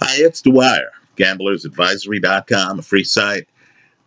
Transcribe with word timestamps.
Hi, 0.00 0.16
it's 0.18 0.42
Dwyer, 0.42 0.90
gamblersadvisory.com, 1.16 2.80
a 2.80 2.82
free 2.82 3.04
site, 3.04 3.48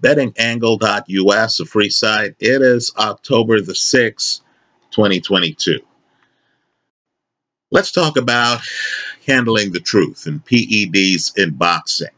bettingangle.us, 0.03 1.59
a 1.61 1.65
free 1.65 1.89
site. 1.89 2.35
It 2.39 2.61
is 2.61 2.91
October 2.97 3.61
the 3.61 3.71
6th, 3.71 4.41
2022. 4.91 5.79
Let's 7.71 7.93
talk 7.93 8.17
about 8.17 8.59
handling 9.25 9.71
the 9.71 9.79
truth 9.79 10.25
and 10.27 10.43
PEDs 10.43 11.37
in 11.37 11.53
boxing. 11.53 12.09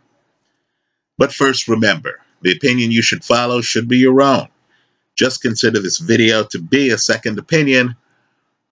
But 1.20 1.31
first, 1.31 1.67
remember, 1.67 2.20
the 2.41 2.51
opinion 2.51 2.91
you 2.91 3.04
should 3.04 3.23
follow 3.23 3.61
should 3.61 3.88
be 3.88 3.99
your 3.99 4.20
own. 4.23 4.47
Just 5.15 5.43
consider 5.43 5.79
this 5.79 5.99
video 5.99 6.43
to 6.45 6.59
be 6.59 6.89
a 6.89 6.97
second 6.97 7.38
opinion 7.38 7.95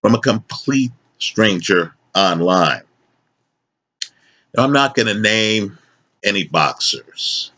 from 0.02 0.16
a 0.16 0.20
complete 0.20 0.90
stranger 1.18 1.94
online. 2.16 2.82
I'm 4.58 4.72
not 4.72 4.94
going 4.94 5.06
to 5.06 5.20
name 5.20 5.78
any 6.24 6.44
boxers. 6.44 7.52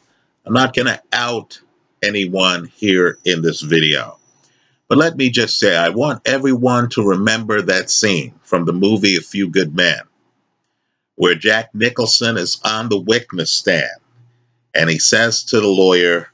I'm 0.44 0.52
not 0.52 0.74
going 0.74 0.86
to 0.86 1.00
out 1.12 1.60
anyone 2.02 2.66
here 2.74 3.18
in 3.24 3.42
this 3.42 3.60
video. 3.60 4.18
But 4.88 4.98
let 4.98 5.16
me 5.16 5.30
just 5.30 5.58
say, 5.58 5.76
I 5.76 5.90
want 5.90 6.26
everyone 6.26 6.88
to 6.90 7.06
remember 7.06 7.62
that 7.62 7.90
scene 7.90 8.34
from 8.42 8.64
the 8.64 8.72
movie 8.72 9.16
A 9.16 9.20
Few 9.20 9.48
Good 9.48 9.74
Men, 9.74 10.00
where 11.14 11.34
Jack 11.34 11.70
Nicholson 11.74 12.36
is 12.36 12.60
on 12.64 12.88
the 12.88 12.98
witness 13.00 13.52
stand 13.52 14.00
and 14.74 14.90
he 14.90 14.98
says 14.98 15.44
to 15.44 15.60
the 15.60 15.68
lawyer, 15.68 16.30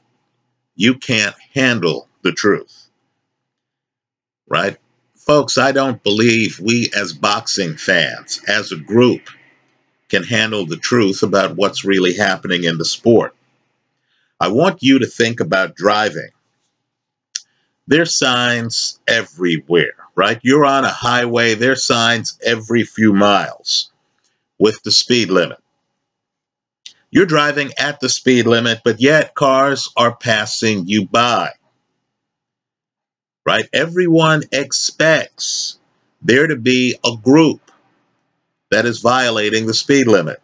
You 0.75 0.95
can't 0.95 1.35
handle 1.53 2.07
the 2.23 2.31
truth. 2.31 2.89
Right? 4.47 4.77
Folks, 5.15 5.57
I 5.57 5.71
don't 5.71 6.01
believe 6.03 6.59
we 6.59 6.89
as 6.95 7.13
boxing 7.13 7.75
fans, 7.75 8.41
as 8.47 8.71
a 8.71 8.77
group, 8.77 9.29
can 10.09 10.23
handle 10.23 10.65
the 10.65 10.77
truth 10.77 11.23
about 11.23 11.55
what's 11.55 11.85
really 11.85 12.13
happening 12.13 12.63
in 12.63 12.77
the 12.77 12.85
sport. 12.85 13.35
I 14.39 14.49
want 14.49 14.83
you 14.83 14.99
to 14.99 15.05
think 15.07 15.39
about 15.39 15.75
driving. 15.75 16.29
There's 17.87 18.17
signs 18.17 18.99
everywhere, 19.07 19.95
right? 20.15 20.39
You're 20.43 20.65
on 20.65 20.83
a 20.83 20.89
highway, 20.89 21.55
there's 21.55 21.83
signs 21.83 22.37
every 22.45 22.83
few 22.83 23.13
miles 23.13 23.91
with 24.59 24.81
the 24.83 24.91
speed 24.91 25.29
limit. 25.29 25.57
You're 27.09 27.25
driving 27.25 27.71
at 27.77 27.99
the 27.99 28.09
speed 28.09 28.45
limit, 28.45 28.81
but 28.83 28.99
yet 28.99 29.33
cars 29.33 29.89
are 29.95 30.15
passing 30.15 30.87
you 30.87 31.05
by. 31.05 31.51
Right? 33.45 33.69
Everyone 33.71 34.43
expects 34.51 35.79
there 36.21 36.47
to 36.47 36.57
be 36.57 36.95
a 37.05 37.15
group 37.15 37.66
that 38.71 38.85
is 38.85 38.99
violating 38.99 39.65
the 39.65 39.73
speed 39.73 40.07
limit. 40.07 40.41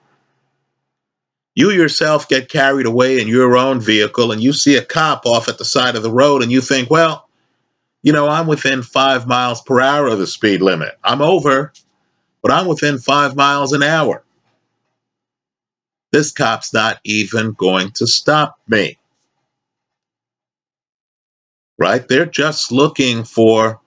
You 1.55 1.69
yourself 1.69 2.27
get 2.27 2.49
carried 2.49 2.85
away 2.85 3.21
in 3.21 3.27
your 3.27 3.55
own 3.57 3.79
vehicle 3.79 4.31
and 4.31 4.41
you 4.41 4.53
see 4.53 4.75
a 4.75 4.83
cop 4.83 5.25
off 5.25 5.47
at 5.47 5.57
the 5.57 5.66
side 5.66 5.95
of 5.95 6.03
the 6.03 6.11
road 6.11 6.41
and 6.41 6.51
you 6.51 6.61
think, 6.61 6.89
well, 6.89 7.29
you 8.01 8.11
know, 8.11 8.27
I'm 8.27 8.47
within 8.47 8.81
five 8.81 9.27
miles 9.27 9.61
per 9.61 9.79
hour 9.79 10.07
of 10.07 10.19
the 10.19 10.27
speed 10.27 10.61
limit. 10.61 10.97
I'm 11.03 11.21
over, 11.21 11.71
but 12.41 12.51
I'm 12.51 12.67
within 12.67 12.97
five 12.97 13.35
miles 13.35 13.71
an 13.71 13.83
hour. 13.83 14.23
This 16.11 16.31
cop's 16.31 16.73
not 16.73 16.99
even 17.03 17.53
going 17.53 17.91
to 17.91 18.07
stop 18.07 18.59
me. 18.67 18.97
Right? 21.77 22.07
They're 22.07 22.25
just 22.25 22.71
looking 22.71 23.23
for 23.23 23.79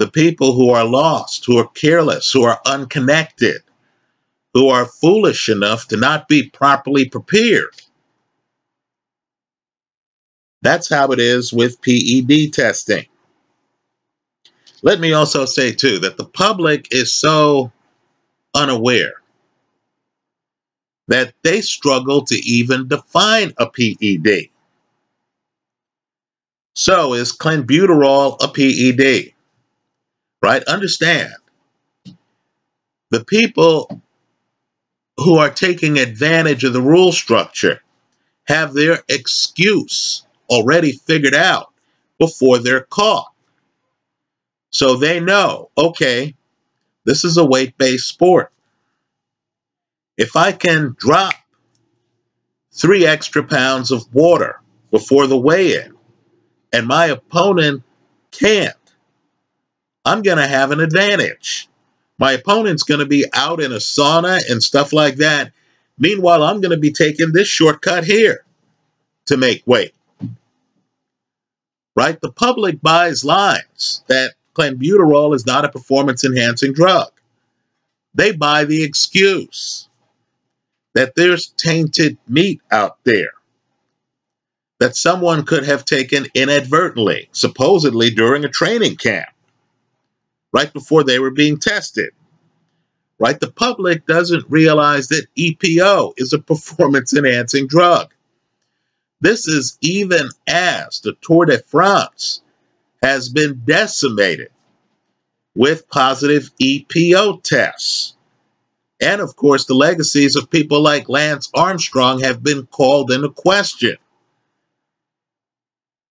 the 0.00 0.08
people 0.10 0.54
who 0.54 0.70
are 0.70 0.86
lost, 0.86 1.44
who 1.44 1.58
are 1.58 1.68
careless, 1.68 2.32
who 2.32 2.42
are 2.42 2.58
unconnected, 2.64 3.60
who 4.54 4.70
are 4.70 4.86
foolish 4.86 5.50
enough 5.50 5.88
to 5.88 5.98
not 5.98 6.26
be 6.26 6.48
properly 6.48 7.06
prepared. 7.06 7.74
That's 10.62 10.88
how 10.88 11.12
it 11.12 11.20
is 11.20 11.52
with 11.52 11.82
PED 11.82 12.50
testing. 12.54 13.04
Let 14.80 15.00
me 15.00 15.12
also 15.12 15.44
say, 15.44 15.70
too, 15.70 15.98
that 15.98 16.16
the 16.16 16.24
public 16.24 16.88
is 16.94 17.12
so 17.12 17.70
unaware 18.54 19.12
that 21.08 21.34
they 21.42 21.60
struggle 21.60 22.24
to 22.24 22.36
even 22.36 22.88
define 22.88 23.52
a 23.58 23.66
PED. 23.66 24.48
So, 26.74 27.12
is 27.12 27.36
clenbuterol 27.36 28.38
a 28.42 28.48
PED? 28.48 29.34
Right? 30.42 30.62
Understand 30.64 31.32
the 33.10 33.24
people 33.24 34.02
who 35.16 35.36
are 35.36 35.50
taking 35.50 35.98
advantage 35.98 36.64
of 36.64 36.72
the 36.72 36.80
rule 36.80 37.12
structure 37.12 37.82
have 38.44 38.72
their 38.72 39.02
excuse 39.08 40.24
already 40.48 40.92
figured 40.92 41.34
out 41.34 41.72
before 42.18 42.58
they're 42.58 42.86
caught. 42.90 43.32
So 44.70 44.96
they 44.96 45.20
know, 45.20 45.70
okay, 45.76 46.34
this 47.04 47.24
is 47.24 47.36
a 47.36 47.44
weight 47.44 47.76
based 47.76 48.08
sport. 48.08 48.52
If 50.16 50.36
I 50.36 50.52
can 50.52 50.94
drop 50.98 51.34
three 52.72 53.06
extra 53.06 53.42
pounds 53.42 53.90
of 53.90 54.12
water 54.14 54.60
before 54.90 55.26
the 55.26 55.38
weigh 55.38 55.74
in 55.74 55.94
and 56.72 56.86
my 56.86 57.06
opponent 57.06 57.82
can't, 58.30 58.76
I'm 60.04 60.22
going 60.22 60.38
to 60.38 60.46
have 60.46 60.70
an 60.70 60.80
advantage. 60.80 61.68
My 62.18 62.32
opponent's 62.32 62.82
going 62.82 63.00
to 63.00 63.06
be 63.06 63.26
out 63.32 63.60
in 63.60 63.72
a 63.72 63.76
sauna 63.76 64.40
and 64.50 64.62
stuff 64.62 64.92
like 64.92 65.16
that. 65.16 65.52
Meanwhile, 65.98 66.42
I'm 66.42 66.60
going 66.60 66.70
to 66.70 66.78
be 66.78 66.92
taking 66.92 67.32
this 67.32 67.48
shortcut 67.48 68.04
here 68.04 68.44
to 69.26 69.36
make 69.36 69.62
weight. 69.66 69.94
Right? 71.94 72.20
The 72.20 72.32
public 72.32 72.80
buys 72.80 73.24
lines 73.24 74.02
that 74.08 74.34
clenbuterol 74.54 75.34
is 75.34 75.46
not 75.46 75.64
a 75.64 75.70
performance 75.70 76.24
enhancing 76.24 76.72
drug. 76.72 77.10
They 78.14 78.32
buy 78.32 78.64
the 78.64 78.82
excuse 78.82 79.88
that 80.94 81.14
there's 81.14 81.48
tainted 81.48 82.16
meat 82.26 82.60
out 82.70 82.98
there 83.04 83.32
that 84.80 84.96
someone 84.96 85.44
could 85.44 85.64
have 85.64 85.84
taken 85.84 86.26
inadvertently, 86.34 87.28
supposedly 87.32 88.10
during 88.10 88.44
a 88.44 88.48
training 88.48 88.96
camp 88.96 89.28
right 90.52 90.72
before 90.72 91.04
they 91.04 91.18
were 91.18 91.30
being 91.30 91.58
tested. 91.58 92.10
Right? 93.18 93.38
The 93.38 93.52
public 93.52 94.06
doesn't 94.06 94.48
realize 94.48 95.08
that 95.08 95.26
EPO 95.36 96.14
is 96.16 96.32
a 96.32 96.38
performance 96.38 97.14
enhancing 97.14 97.66
drug. 97.66 98.12
This 99.20 99.46
is 99.46 99.76
even 99.82 100.30
as 100.46 101.00
the 101.00 101.14
Tour 101.20 101.44
de 101.44 101.58
France 101.58 102.40
has 103.02 103.28
been 103.28 103.60
decimated 103.64 104.50
with 105.54 105.88
positive 105.88 106.50
EPO 106.60 107.42
tests. 107.42 108.16
And 109.02 109.20
of 109.20 109.36
course, 109.36 109.66
the 109.66 109.74
legacies 109.74 110.36
of 110.36 110.50
people 110.50 110.80
like 110.82 111.08
Lance 111.08 111.50
Armstrong 111.54 112.20
have 112.20 112.42
been 112.42 112.66
called 112.66 113.10
into 113.10 113.30
question. 113.30 113.96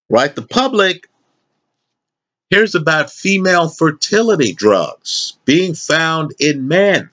Right? 0.09 0.33
The 0.33 0.43
public 0.43 1.08
Hears 2.49 2.73
about 2.73 3.11
female 3.11 3.69
fertility 3.69 4.53
drugs 4.53 5.37
being 5.45 5.75
found 5.75 6.33
in 6.39 6.67
men. 6.67 7.09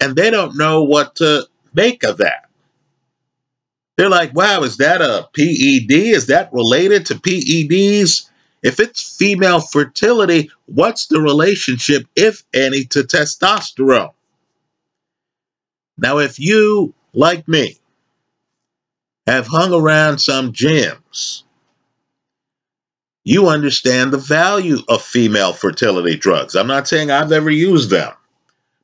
And 0.00 0.16
they 0.16 0.30
don't 0.30 0.56
know 0.56 0.82
what 0.82 1.16
to 1.16 1.46
make 1.74 2.04
of 2.04 2.18
that. 2.18 2.48
They're 3.96 4.08
like, 4.08 4.34
wow, 4.34 4.62
is 4.62 4.78
that 4.78 5.00
a 5.00 5.28
PED? 5.34 5.92
Is 5.92 6.26
that 6.26 6.52
related 6.52 7.06
to 7.06 7.14
PEDs? 7.14 8.28
If 8.62 8.80
it's 8.80 9.16
female 9.16 9.60
fertility, 9.60 10.50
what's 10.66 11.06
the 11.06 11.20
relationship, 11.20 12.06
if 12.16 12.44
any, 12.54 12.84
to 12.86 13.00
testosterone? 13.00 14.12
Now, 15.98 16.18
if 16.18 16.40
you, 16.40 16.94
like 17.12 17.46
me, 17.46 17.76
have 19.26 19.46
hung 19.46 19.72
around 19.72 20.18
some 20.18 20.52
gyms 20.52 21.44
you 23.24 23.48
understand 23.48 24.12
the 24.12 24.18
value 24.18 24.78
of 24.88 25.02
female 25.02 25.54
fertility 25.54 26.16
drugs. 26.16 26.54
I'm 26.54 26.66
not 26.66 26.86
saying 26.86 27.10
I've 27.10 27.32
ever 27.32 27.50
used 27.50 27.90
them, 27.90 28.12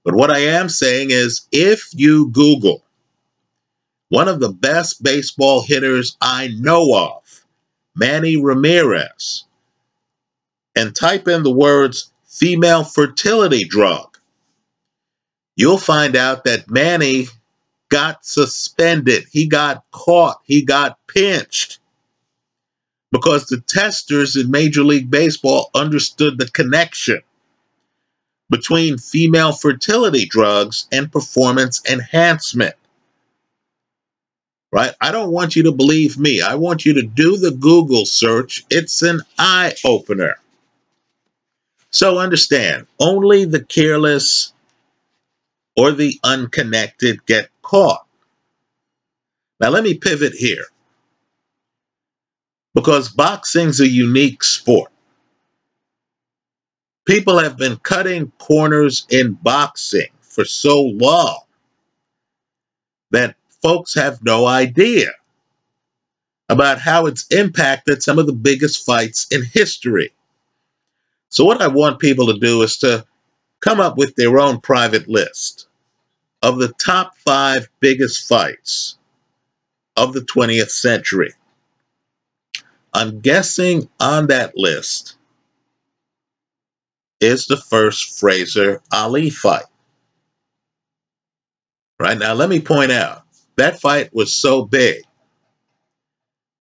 but 0.03 0.15
what 0.15 0.31
I 0.31 0.39
am 0.39 0.69
saying 0.69 1.09
is 1.11 1.47
if 1.53 1.91
you 1.93 2.31
Google 2.31 2.83
one 4.09 4.29
of 4.29 4.41
the 4.41 4.51
best 4.51 5.03
baseball 5.03 5.63
hitters 5.63 6.17
I 6.21 6.49
know 6.59 6.95
of, 6.97 7.45
Manny 7.95 8.37
Ramirez, 8.37 9.45
and 10.75 10.97
type 10.97 11.29
in 11.29 11.43
the 11.43 11.53
words 11.53 12.11
female 12.27 12.83
fertility 12.83 13.65
drug, 13.65 14.19
you'll 15.55 15.79
find 15.79 16.17
out 16.17 16.45
that 16.45 16.71
Manny 16.71 17.27
got 17.91 18.25
suspended. 18.25 19.25
He 19.31 19.47
got 19.47 19.85
caught. 19.91 20.41
He 20.45 20.65
got 20.65 20.99
pinched 21.07 21.80
because 23.12 23.47
the 23.47 23.61
testers 23.61 24.37
in 24.37 24.51
Major 24.51 24.83
League 24.83 25.11
Baseball 25.11 25.71
understood 25.75 26.39
the 26.39 26.49
connection 26.51 27.21
between 28.49 28.99
female 28.99 29.53
fertility 29.53 30.27
drugs 30.27 30.87
and 30.93 31.11
performance 31.11 31.83
enhancement. 31.91 32.75
Right? 34.73 34.95
I 35.01 35.11
don't 35.11 35.33
want 35.33 35.57
you 35.57 35.65
to 35.65 35.73
believe 35.73 36.19
me. 36.19 36.41
I 36.41 36.55
want 36.55 36.87
you 36.87 36.95
to 36.95 37.03
do 37.03 37.37
the 37.37 37.51
Google 37.51 38.07
search. 38.07 38.65
It's 38.71 39.03
an 39.03 39.21
eye 39.39 39.75
opener. 39.85 40.37
So 41.91 42.19
understand, 42.19 42.87
only 43.01 43.45
the 43.45 43.65
careless 43.65 44.53
or 45.77 45.91
the 45.91 46.21
unconnected 46.23 47.27
get 47.27 47.49
caught. 47.62 48.07
Now, 49.59 49.71
let 49.71 49.83
me 49.83 49.95
pivot 49.95 50.33
here 50.33 50.67
because 52.75 53.09
boxing's 53.09 53.81
a 53.81 53.89
unique 53.89 54.45
sport. 54.45 54.93
People 57.07 57.39
have 57.39 57.57
been 57.57 57.77
cutting 57.79 58.31
corners 58.39 59.07
in 59.11 59.33
boxing 59.33 60.09
for 60.21 60.45
so 60.45 60.81
long 60.83 61.41
that 63.11 63.35
folks 63.63 63.95
have 63.95 64.23
no 64.23 64.47
idea 64.47 65.11
about 66.49 66.79
how 66.79 67.07
it's 67.07 67.27
impacted 67.29 68.03
some 68.03 68.19
of 68.19 68.27
the 68.27 68.33
biggest 68.33 68.85
fights 68.85 69.27
in 69.31 69.43
history. 69.45 70.13
So, 71.29 71.45
what 71.45 71.63
I 71.63 71.69
want 71.69 72.01
people 72.01 72.27
to 72.27 72.39
do 72.39 72.63
is 72.63 72.77
to 72.79 73.05
come 73.61 73.81
up 73.81 73.97
with 73.97 74.15
their 74.17 74.39
own 74.39 74.61
private 74.61 75.09
list 75.09 75.69
of 76.43 76.59
the 76.59 76.73
top 76.75 77.17
five 77.19 77.69
biggest 77.81 78.27
fights 78.27 78.99
of 79.97 80.13
the 80.13 80.21
20th 80.21 80.71
century. 80.71 81.35
I'm 82.93 83.21
guessing 83.21 83.89
on 84.01 84.27
that 84.29 84.57
list 84.57 85.17
is 87.21 87.47
the 87.47 87.57
first 87.57 88.19
Frazier 88.19 88.81
Ali 88.93 89.31
fight. 89.31 89.65
Right 92.01 92.19
now, 92.19 92.33
let 92.33 92.49
me 92.49 92.61
point 92.61 92.91
out 92.91 93.23
that 93.57 93.81
fight 93.81 94.13
was 94.15 94.33
so 94.33 94.65
big 94.65 95.03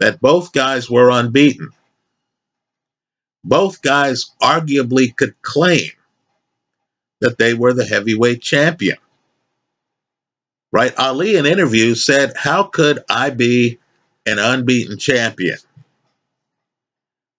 that 0.01 0.21
both 0.21 0.53
guys 0.53 0.91
were 0.91 1.11
unbeaten. 1.11 1.71
Both 3.45 3.83
guys 3.83 4.33
arguably 4.43 5.15
could 5.15 5.41
claim 5.43 5.91
that 7.21 7.39
they 7.39 7.55
were 7.55 7.73
the 7.73 7.85
heavyweight 7.85 8.43
champion. 8.43 8.99
Right? 10.73 10.97
Ali, 10.99 11.37
in 11.37 11.47
interviews, 11.47 12.05
said, 12.05 12.33
How 12.37 12.65
could 12.65 12.99
I 13.09 13.31
be 13.31 13.79
an 14.27 14.39
unbeaten 14.39 14.99
champion? 14.99 15.57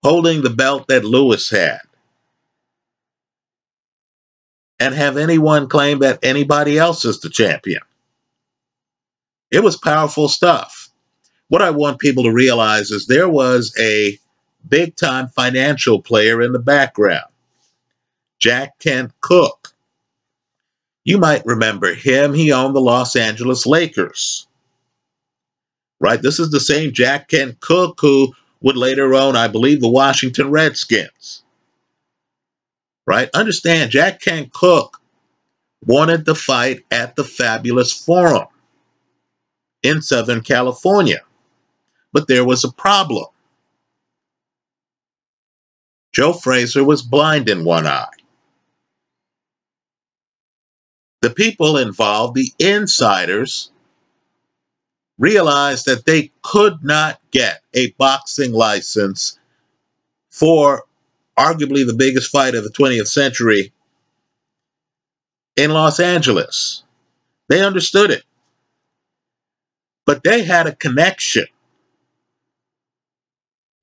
Holding 0.04 0.42
the 0.42 0.50
belt 0.50 0.88
that 0.88 1.04
Lewis 1.04 1.50
had. 1.50 1.82
And 4.80 4.96
have 4.96 5.18
anyone 5.18 5.68
claim 5.68 6.00
that 6.00 6.20
anybody 6.24 6.78
else 6.78 7.04
is 7.04 7.20
the 7.20 7.30
champion? 7.30 7.82
It 9.52 9.64
was 9.64 9.76
powerful 9.76 10.30
stuff. 10.30 10.90
What 11.50 11.62
I 11.62 11.72
want 11.72 12.00
people 12.00 12.24
to 12.24 12.32
realize 12.32 12.92
is 12.92 13.08
there 13.08 13.28
was 13.28 13.76
a 13.80 14.18
big 14.68 14.96
time 14.96 15.28
financial 15.28 16.02
player 16.02 16.42
in 16.42 16.54
the 16.54 16.60
background, 16.60 17.26
Jack 18.40 18.80
Kent 18.80 19.12
Cooke. 19.22 19.74
You 21.04 21.18
might 21.18 21.46
remember 21.46 21.94
him. 21.94 22.34
He 22.34 22.52
owned 22.52 22.76
the 22.76 22.82
Los 22.82 23.16
Angeles 23.16 23.66
Lakers. 23.66 24.48
Right? 26.00 26.22
This 26.22 26.40
is 26.40 26.52
the 26.52 26.60
same 26.60 26.94
Jack 26.94 27.30
Kent 27.30 27.60
Cooke 27.60 28.00
who 28.00 28.34
would 28.62 28.78
later 28.78 29.14
own, 29.14 29.36
I 29.36 29.48
believe, 29.48 29.82
the 29.82 29.90
Washington 29.90 30.52
Redskins. 30.52 31.44
Right? 33.08 33.30
Understand, 33.34 33.92
Jack 33.92 34.22
Kent 34.22 34.54
Cooke 34.54 35.02
wanted 35.86 36.26
to 36.26 36.36
fight 36.36 36.84
at 36.92 37.16
the 37.16 37.24
Fabulous 37.24 37.94
Forum 37.94 38.48
in 39.84 40.02
Southern 40.02 40.42
California. 40.42 41.20
But 42.12 42.28
there 42.28 42.46
was 42.46 42.64
a 42.64 42.72
problem. 42.72 43.26
Joe 46.12 46.34
Frazier 46.34 46.84
was 46.84 47.02
blind 47.02 47.50
in 47.50 47.64
one 47.64 47.88
eye. 47.88 48.08
The 51.22 51.30
people 51.30 51.78
involved, 51.78 52.36
the 52.36 52.52
insiders, 52.60 53.72
realized 55.18 55.86
that 55.86 56.06
they 56.06 56.32
could 56.42 56.84
not 56.84 57.19
get 57.32 57.62
a 57.74 57.92
boxing 57.92 58.52
license 58.52 59.40
for 60.32 60.84
arguably 61.38 61.86
the 61.86 61.94
biggest 61.94 62.32
fight 62.32 62.56
of 62.56 62.64
the 62.64 62.72
20th 62.72 63.08
century 63.08 63.72
in 65.56 65.72
Los 65.72 66.00
Angeles. 66.00 66.84
They 67.48 67.64
understood 67.64 68.12
it. 68.12 68.24
But 70.06 70.24
they 70.24 70.44
had 70.44 70.68
a 70.68 70.76
connection. 70.76 71.46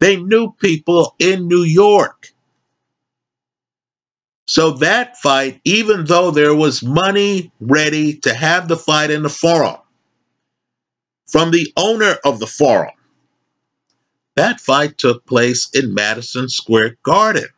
They 0.00 0.16
knew 0.16 0.52
people 0.52 1.14
in 1.18 1.48
New 1.48 1.62
York. 1.62 2.32
So 4.46 4.72
that 4.72 5.16
fight, 5.16 5.60
even 5.64 6.04
though 6.04 6.30
there 6.30 6.54
was 6.54 6.82
money 6.82 7.52
ready 7.60 8.18
to 8.18 8.34
have 8.34 8.68
the 8.68 8.76
fight 8.76 9.10
in 9.10 9.22
the 9.22 9.28
forum 9.28 9.76
from 11.26 11.50
the 11.50 11.72
owner 11.76 12.16
of 12.24 12.38
the 12.38 12.46
forum, 12.46 12.95
that 14.36 14.60
fight 14.60 14.98
took 14.98 15.26
place 15.26 15.70
in 15.74 15.94
Madison 15.94 16.48
Square 16.48 16.98
Garden. 17.02 17.48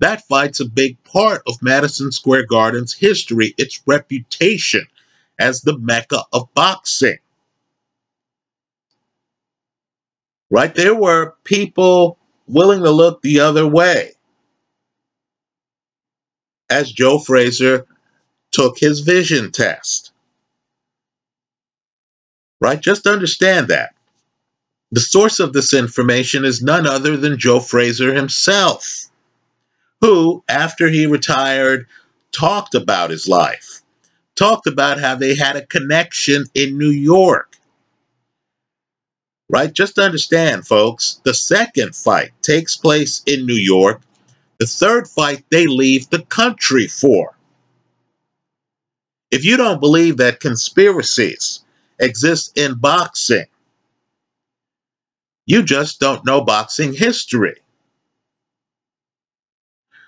That 0.00 0.26
fight's 0.26 0.60
a 0.60 0.64
big 0.64 1.02
part 1.04 1.42
of 1.46 1.62
Madison 1.62 2.10
Square 2.10 2.46
Garden's 2.46 2.94
history, 2.94 3.54
its 3.58 3.80
reputation 3.86 4.86
as 5.38 5.60
the 5.60 5.78
mecca 5.78 6.22
of 6.32 6.52
boxing. 6.54 7.18
Right? 10.50 10.74
There 10.74 10.94
were 10.94 11.34
people 11.44 12.18
willing 12.46 12.82
to 12.82 12.90
look 12.90 13.22
the 13.22 13.40
other 13.40 13.66
way 13.66 14.12
as 16.70 16.92
Joe 16.92 17.18
Frazier 17.18 17.86
took 18.52 18.78
his 18.78 19.00
vision 19.00 19.52
test. 19.52 20.12
Right? 22.60 22.80
Just 22.80 23.06
understand 23.06 23.68
that. 23.68 23.93
The 24.94 25.00
source 25.00 25.40
of 25.40 25.52
this 25.52 25.74
information 25.74 26.44
is 26.44 26.62
none 26.62 26.86
other 26.86 27.16
than 27.16 27.36
Joe 27.36 27.58
Frazier 27.58 28.14
himself, 28.14 29.06
who, 30.00 30.44
after 30.48 30.88
he 30.88 31.06
retired, 31.06 31.88
talked 32.30 32.76
about 32.76 33.10
his 33.10 33.26
life, 33.26 33.82
talked 34.36 34.68
about 34.68 35.00
how 35.00 35.16
they 35.16 35.34
had 35.34 35.56
a 35.56 35.66
connection 35.66 36.44
in 36.54 36.78
New 36.78 36.90
York. 36.90 37.56
Right? 39.50 39.72
Just 39.72 39.98
understand, 39.98 40.64
folks, 40.64 41.20
the 41.24 41.34
second 41.34 41.96
fight 41.96 42.30
takes 42.40 42.76
place 42.76 43.20
in 43.26 43.46
New 43.46 43.54
York 43.54 44.00
the 44.60 44.66
third 44.66 45.08
fight 45.08 45.44
they 45.50 45.66
leave 45.66 46.08
the 46.10 46.22
country 46.22 46.86
for. 46.86 47.36
If 49.32 49.44
you 49.44 49.56
don't 49.56 49.80
believe 49.80 50.18
that 50.18 50.38
conspiracies 50.38 51.64
exist 51.98 52.56
in 52.56 52.76
boxing, 52.76 53.46
you 55.46 55.62
just 55.62 56.00
don't 56.00 56.24
know 56.24 56.40
boxing 56.40 56.92
history. 56.92 57.56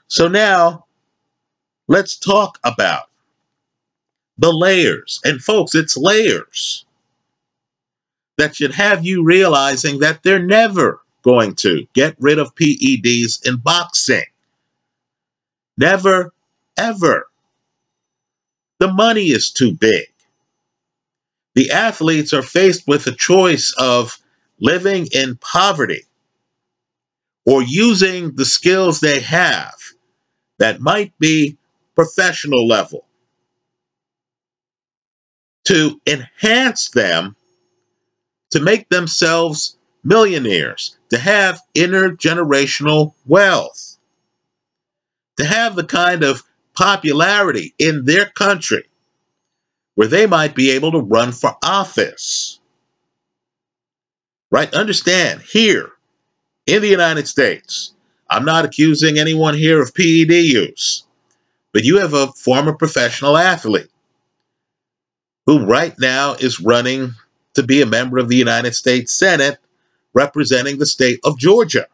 So 0.09 0.29
now, 0.29 0.87
let's 1.89 2.17
talk 2.17 2.59
about 2.65 3.11
the 4.39 4.53
layers. 4.53 5.21
And 5.25 5.41
folks, 5.41 5.75
it's 5.75 5.97
layers 5.97 6.85
that 8.39 8.57
should 8.57 8.73
have 8.73 9.05
you 9.05 9.25
realizing 9.25 10.01
that 10.01 10.23
they're 10.23 10.43
never 10.43 11.01
going 11.23 11.55
to 11.57 11.87
get 11.93 12.15
rid 12.21 12.39
of 12.39 12.55
PEDs 12.55 13.47
in 13.47 13.57
boxing. 13.57 14.25
Never, 15.77 16.33
ever. 16.77 17.29
The 18.79 18.93
money 18.93 19.27
is 19.27 19.51
too 19.51 19.73
big. 19.73 20.07
The 21.55 21.71
athletes 21.71 22.33
are 22.35 22.43
faced 22.43 22.87
with 22.87 23.07
a 23.07 23.13
choice 23.13 23.75
of 23.79 24.19
living 24.61 25.09
in 25.13 25.37
poverty 25.37 26.03
or 27.45 27.63
using 27.63 28.35
the 28.35 28.45
skills 28.45 29.01
they 29.01 29.21
have 29.21 29.75
that 30.59 30.81
might 30.81 31.17
be 31.19 31.57
professional 31.95 32.67
level 32.67 33.07
to 35.65 36.01
enhance 36.07 36.91
them 36.91 37.37
to 38.51 38.61
make 38.61 38.89
themselves 38.89 39.77
millionaires, 40.05 40.97
to 41.11 41.19
have 41.19 41.61
intergenerational 41.75 43.13
wealth 43.27 43.97
to 45.37 45.45
have 45.45 45.77
the 45.77 45.85
kind 45.85 46.23
of 46.23 46.43
popularity 46.75 47.75
in 47.79 48.05
their 48.05 48.27
country 48.27 48.85
where 49.95 50.09
they 50.09 50.27
might 50.27 50.55
be 50.55 50.73
able 50.73 50.93
to 50.93 51.01
run 51.01 51.33
for 51.33 51.57
office. 51.63 52.61
Right? 54.51 54.73
Understand, 54.75 55.43
here 55.43 55.91
in 56.67 56.83
the 56.83 56.89
United 56.89 57.29
States, 57.29 57.93
I'm 58.29 58.45
not 58.45 58.65
accusing 58.65 59.19
anyone 59.19 59.55
here 59.55 59.81
of 59.81 59.95
PED 59.95 60.33
use, 60.33 61.05
But 61.73 61.85
you 61.85 61.99
have 61.99 62.15
a 62.15 62.29
former 62.29 62.73
professional 62.73 63.37
athlete 63.37 63.91
who 65.47 65.65
right 65.67 65.95
now 65.99 66.35
is 66.35 66.61
running 66.61 67.15
to 67.55 67.63
be 67.63 67.83
a 67.83 67.87
member 67.87 68.19
of 68.19 68.29
the 68.29 68.37
United 68.37 68.75
States 68.75 69.13
Senate 69.13 69.59
representing 70.15 70.79
the 70.79 70.87
state 70.87 71.21
of 71.25 71.39
Georgia. 71.39 71.87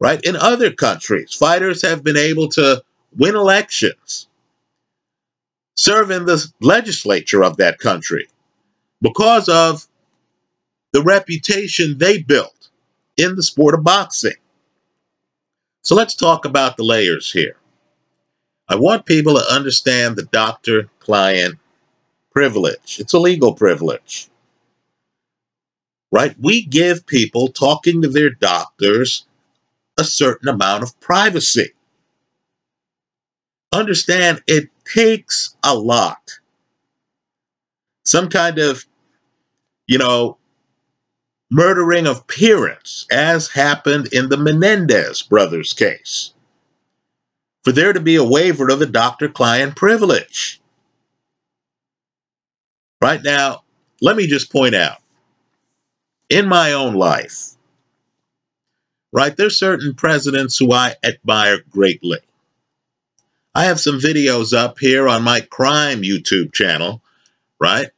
Right? 0.00 0.22
In 0.24 0.36
other 0.36 0.72
countries, 0.72 1.34
fighters 1.34 1.82
have 1.82 2.02
been 2.02 2.16
able 2.16 2.48
to 2.50 2.82
win 3.16 3.34
elections, 3.34 4.28
serve 5.76 6.10
in 6.10 6.26
the 6.26 6.46
legislature 6.60 7.44
of 7.44 7.58
that 7.58 7.78
country 7.78 8.28
because 9.00 9.48
of 9.48 9.86
the 10.92 11.02
reputation 11.02 11.98
they 11.98 12.22
built 12.22 12.70
in 13.16 13.36
the 13.36 13.42
sport 13.42 13.74
of 13.74 13.84
boxing. 13.84 14.34
So 15.82 15.94
let's 15.94 16.14
talk 16.14 16.44
about 16.44 16.76
the 16.76 16.84
layers 16.84 17.30
here. 17.30 17.56
I 18.68 18.74
want 18.74 19.06
people 19.06 19.34
to 19.34 19.54
understand 19.54 20.16
the 20.16 20.24
doctor 20.24 20.90
client 20.98 21.56
privilege. 22.32 22.98
It's 22.98 23.12
a 23.12 23.18
legal 23.18 23.54
privilege. 23.54 24.28
Right? 26.10 26.34
We 26.40 26.64
give 26.64 27.06
people 27.06 27.48
talking 27.48 28.02
to 28.02 28.08
their 28.08 28.30
doctors 28.30 29.26
a 29.96 30.04
certain 30.04 30.48
amount 30.48 30.82
of 30.82 30.98
privacy. 31.00 31.70
Understand 33.72 34.42
it 34.46 34.70
takes 34.84 35.56
a 35.62 35.74
lot. 35.74 36.38
Some 38.04 38.28
kind 38.28 38.58
of, 38.58 38.84
you 39.86 39.98
know, 39.98 40.36
murdering 41.50 42.06
of 42.06 42.26
parents, 42.26 43.06
as 43.10 43.48
happened 43.48 44.12
in 44.12 44.28
the 44.28 44.36
Menendez 44.36 45.22
brothers 45.22 45.72
case 45.72 46.32
for 47.66 47.72
there 47.72 47.92
to 47.92 47.98
be 47.98 48.14
a 48.14 48.22
waiver 48.22 48.70
of 48.70 48.78
the 48.78 48.86
doctor 48.86 49.28
client 49.28 49.74
privilege. 49.74 50.60
Right 53.02 53.20
now, 53.20 53.64
let 54.00 54.14
me 54.14 54.28
just 54.28 54.52
point 54.52 54.76
out 54.76 54.98
in 56.30 56.46
my 56.46 56.74
own 56.74 56.94
life, 56.94 57.56
right, 59.12 59.36
there's 59.36 59.58
certain 59.58 59.94
presidents 59.94 60.56
who 60.56 60.72
I 60.72 60.94
admire 61.02 61.58
greatly. 61.68 62.20
I 63.52 63.64
have 63.64 63.80
some 63.80 63.98
videos 63.98 64.56
up 64.56 64.78
here 64.78 65.08
on 65.08 65.24
my 65.24 65.40
crime 65.40 66.02
YouTube 66.02 66.52
channel, 66.52 67.02
right, 67.60 67.88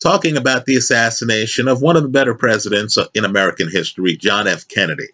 talking 0.00 0.36
about 0.36 0.64
the 0.64 0.76
assassination 0.76 1.68
of 1.68 1.82
one 1.82 1.96
of 1.96 2.02
the 2.02 2.08
better 2.08 2.34
presidents 2.34 2.98
in 3.14 3.24
American 3.24 3.70
history, 3.70 4.16
John 4.16 4.48
F. 4.48 4.66
Kennedy. 4.66 5.08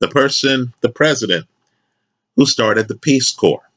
The 0.00 0.08
person, 0.08 0.74
the 0.80 0.90
president 0.90 1.46
who 2.36 2.46
started 2.46 2.88
the 2.88 2.96
Peace 2.96 3.32
Corps. 3.32 3.70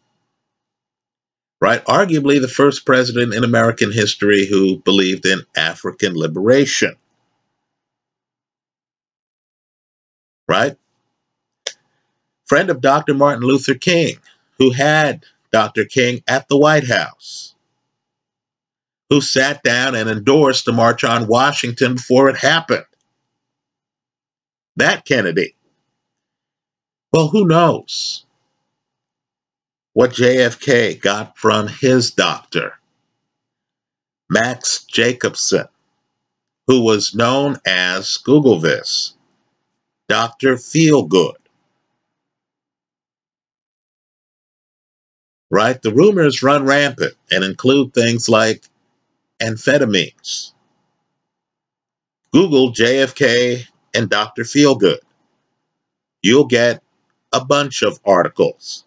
Right? 1.59 1.83
Arguably 1.85 2.39
the 2.39 2.47
first 2.47 2.85
president 2.85 3.33
in 3.33 3.43
American 3.43 3.91
history 3.91 4.45
who 4.45 4.77
believed 4.77 5.25
in 5.25 5.41
African 5.55 6.15
liberation. 6.15 6.95
Right? 10.47 10.75
Friend 12.45 12.69
of 12.69 12.81
Dr. 12.81 13.13
Martin 13.13 13.43
Luther 13.43 13.73
King, 13.73 14.17
who 14.57 14.71
had 14.71 15.23
Dr. 15.51 15.85
King 15.85 16.23
at 16.27 16.47
the 16.47 16.57
White 16.57 16.87
House, 16.87 17.55
who 19.09 19.21
sat 19.21 19.63
down 19.63 19.95
and 19.95 20.09
endorsed 20.09 20.65
the 20.65 20.73
March 20.73 21.03
on 21.03 21.27
Washington 21.27 21.95
before 21.95 22.29
it 22.29 22.37
happened. 22.37 22.85
That 24.75 25.05
Kennedy. 25.05 25.55
Well, 27.11 27.29
who 27.29 27.47
knows? 27.47 28.25
what 29.97 30.11
JFK 30.11 31.01
got 31.01 31.35
from 31.39 31.67
his 31.67 32.11
doctor, 32.11 32.75
Max 34.29 34.83
Jacobson, 34.83 35.65
who 36.67 36.81
was 36.81 37.15
known 37.15 37.57
as, 37.65 38.17
Google 38.17 38.59
this, 38.59 39.15
Dr. 40.07 40.53
Feelgood. 40.57 41.37
Right? 45.49 45.81
The 45.81 45.91
rumors 45.91 46.43
run 46.43 46.67
rampant 46.67 47.15
and 47.31 47.43
include 47.43 47.95
things 47.95 48.29
like 48.29 48.65
amphetamines. 49.39 50.53
Google 52.31 52.73
JFK 52.73 53.65
and 53.93 54.09
Dr. 54.09 54.43
Feelgood. 54.43 54.99
You'll 56.21 56.45
get 56.45 56.83
a 57.33 57.43
bunch 57.43 57.83
of 57.83 57.99
articles 58.05 58.85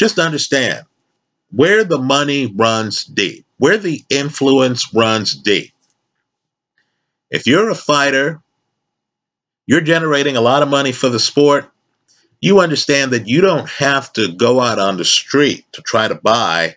just 0.00 0.18
understand 0.18 0.86
where 1.50 1.84
the 1.84 1.98
money 1.98 2.50
runs 2.56 3.04
deep, 3.04 3.44
where 3.58 3.76
the 3.76 4.02
influence 4.08 4.94
runs 4.94 5.34
deep. 5.34 5.74
If 7.30 7.46
you're 7.46 7.68
a 7.68 7.74
fighter, 7.74 8.40
you're 9.66 9.82
generating 9.82 10.38
a 10.38 10.40
lot 10.40 10.62
of 10.62 10.70
money 10.70 10.92
for 10.92 11.10
the 11.10 11.20
sport, 11.20 11.70
you 12.40 12.60
understand 12.60 13.12
that 13.12 13.28
you 13.28 13.42
don't 13.42 13.68
have 13.68 14.10
to 14.14 14.32
go 14.32 14.58
out 14.58 14.78
on 14.78 14.96
the 14.96 15.04
street 15.04 15.66
to 15.72 15.82
try 15.82 16.08
to 16.08 16.14
buy 16.14 16.76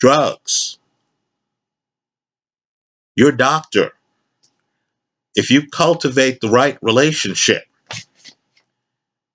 drugs. 0.00 0.78
Your 3.16 3.32
doctor, 3.32 3.92
if 5.34 5.50
you 5.50 5.68
cultivate 5.68 6.40
the 6.40 6.48
right 6.48 6.78
relationship, 6.82 7.64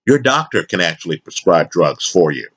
your 0.05 0.19
doctor 0.19 0.63
can 0.63 0.81
actually 0.81 1.17
prescribe 1.17 1.71
drugs 1.71 2.05
for 2.05 2.31
you. 2.31 2.47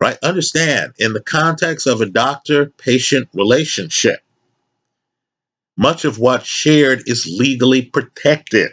right? 0.00 0.18
Understand, 0.22 0.94
in 0.98 1.12
the 1.12 1.22
context 1.22 1.86
of 1.86 2.00
a 2.00 2.06
doctor-patient 2.06 3.28
relationship, 3.34 4.20
much 5.76 6.04
of 6.04 6.18
what's 6.18 6.46
shared 6.46 7.02
is 7.06 7.26
legally 7.38 7.82
protected. 7.82 8.72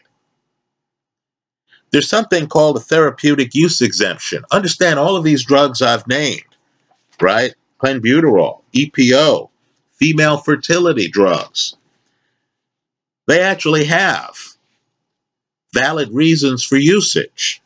There's 1.93 2.09
something 2.09 2.47
called 2.47 2.77
a 2.77 2.81
therapeutic 2.81 3.55
use 3.55 3.81
exemption. 3.81 4.43
Understand 4.51 4.99
all 4.99 5.15
of 5.15 5.23
these 5.23 5.45
drugs 5.45 5.81
I've 5.81 6.07
named, 6.07 6.43
right? 7.21 7.55
Clenbuterol, 7.81 8.63
EPO, 8.75 9.49
female 9.93 10.37
fertility 10.37 11.07
drugs. 11.07 11.77
They 13.27 13.41
actually 13.41 13.85
have 13.85 14.35
valid 15.73 16.09
reasons 16.11 16.63
for 16.63 16.77
usage 16.77 17.61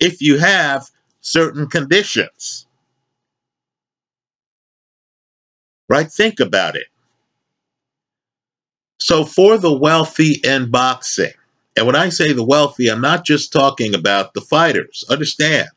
if 0.00 0.20
you 0.20 0.38
have 0.38 0.90
certain 1.22 1.68
conditions. 1.68 2.66
right? 5.88 6.10
Think 6.10 6.40
about 6.40 6.76
it. 6.76 6.86
So 9.00 9.24
for 9.24 9.58
the 9.58 9.72
wealthy 9.72 10.40
in 10.44 10.70
boxing, 10.70 11.32
and 11.76 11.86
when 11.86 11.96
I 11.96 12.08
say 12.08 12.32
the 12.32 12.44
wealthy, 12.44 12.88
I'm 12.88 13.00
not 13.00 13.24
just 13.24 13.52
talking 13.52 13.94
about 13.94 14.34
the 14.34 14.40
fighters. 14.40 15.04
Understand, 15.10 15.68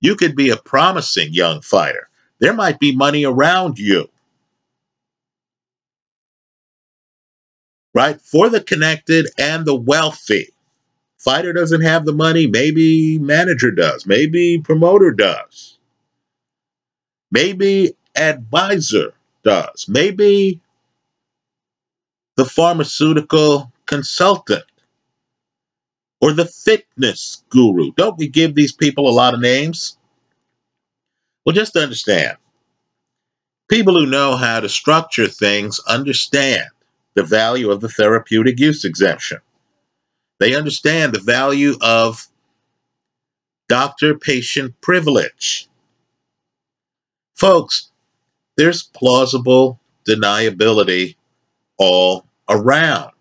you 0.00 0.16
could 0.16 0.34
be 0.34 0.50
a 0.50 0.56
promising 0.56 1.32
young 1.32 1.60
fighter. 1.60 2.08
There 2.40 2.52
might 2.52 2.80
be 2.80 2.94
money 2.94 3.24
around 3.24 3.78
you. 3.78 4.08
Right? 7.94 8.20
For 8.20 8.48
the 8.48 8.60
connected 8.60 9.28
and 9.38 9.64
the 9.64 9.76
wealthy. 9.76 10.48
Fighter 11.18 11.52
doesn't 11.52 11.82
have 11.82 12.04
the 12.04 12.12
money, 12.12 12.48
maybe 12.48 13.16
manager 13.20 13.70
does, 13.70 14.06
maybe 14.06 14.58
promoter 14.58 15.12
does. 15.12 15.78
Maybe 17.30 17.94
advisor 18.16 19.14
does. 19.44 19.86
Maybe 19.88 20.60
the 22.34 22.44
pharmaceutical 22.44 23.70
consultant 23.86 24.64
or 26.22 26.32
the 26.32 26.46
fitness 26.46 27.42
guru. 27.50 27.92
Don't 27.96 28.16
we 28.16 28.28
give 28.28 28.54
these 28.54 28.72
people 28.72 29.08
a 29.08 29.10
lot 29.10 29.34
of 29.34 29.40
names? 29.40 29.98
Well, 31.44 31.54
just 31.54 31.76
understand 31.76 32.38
people 33.68 33.98
who 33.98 34.06
know 34.06 34.36
how 34.36 34.60
to 34.60 34.68
structure 34.68 35.26
things 35.26 35.80
understand 35.88 36.68
the 37.14 37.24
value 37.24 37.70
of 37.70 37.80
the 37.80 37.88
therapeutic 37.88 38.60
use 38.60 38.84
exemption. 38.84 39.38
They 40.38 40.54
understand 40.54 41.12
the 41.12 41.20
value 41.20 41.74
of 41.80 42.28
doctor 43.68 44.16
patient 44.16 44.80
privilege. 44.80 45.68
Folks, 47.34 47.90
there's 48.56 48.82
plausible 48.82 49.80
deniability 50.08 51.16
all 51.78 52.26
around. 52.48 53.12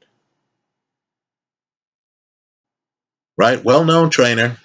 Right? 3.42 3.64
Well 3.64 3.84
known 3.84 4.12
trainer, 4.12 4.58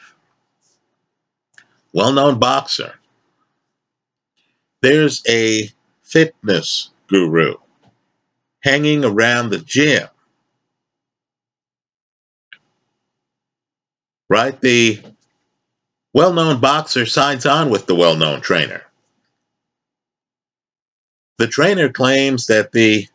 well 1.95 2.13
known 2.13 2.39
boxer. 2.39 2.93
There's 4.83 5.23
a 5.27 5.71
fitness 6.03 6.91
guru 7.07 7.55
hanging 8.63 9.03
around 9.03 9.49
the 9.49 9.61
gym. 9.61 10.09
right? 14.29 14.61
The 14.61 15.01
well 16.13 16.35
known 16.35 16.61
boxer 16.61 17.07
signs 17.07 17.47
on 17.47 17.71
with 17.71 17.87
the 17.87 17.95
well 17.95 18.17
known 18.17 18.43
trainer. 18.43 18.83
The 21.39 21.47
trainer 21.47 21.89
claims 21.89 22.47
that 22.47 22.73
the 22.73 23.07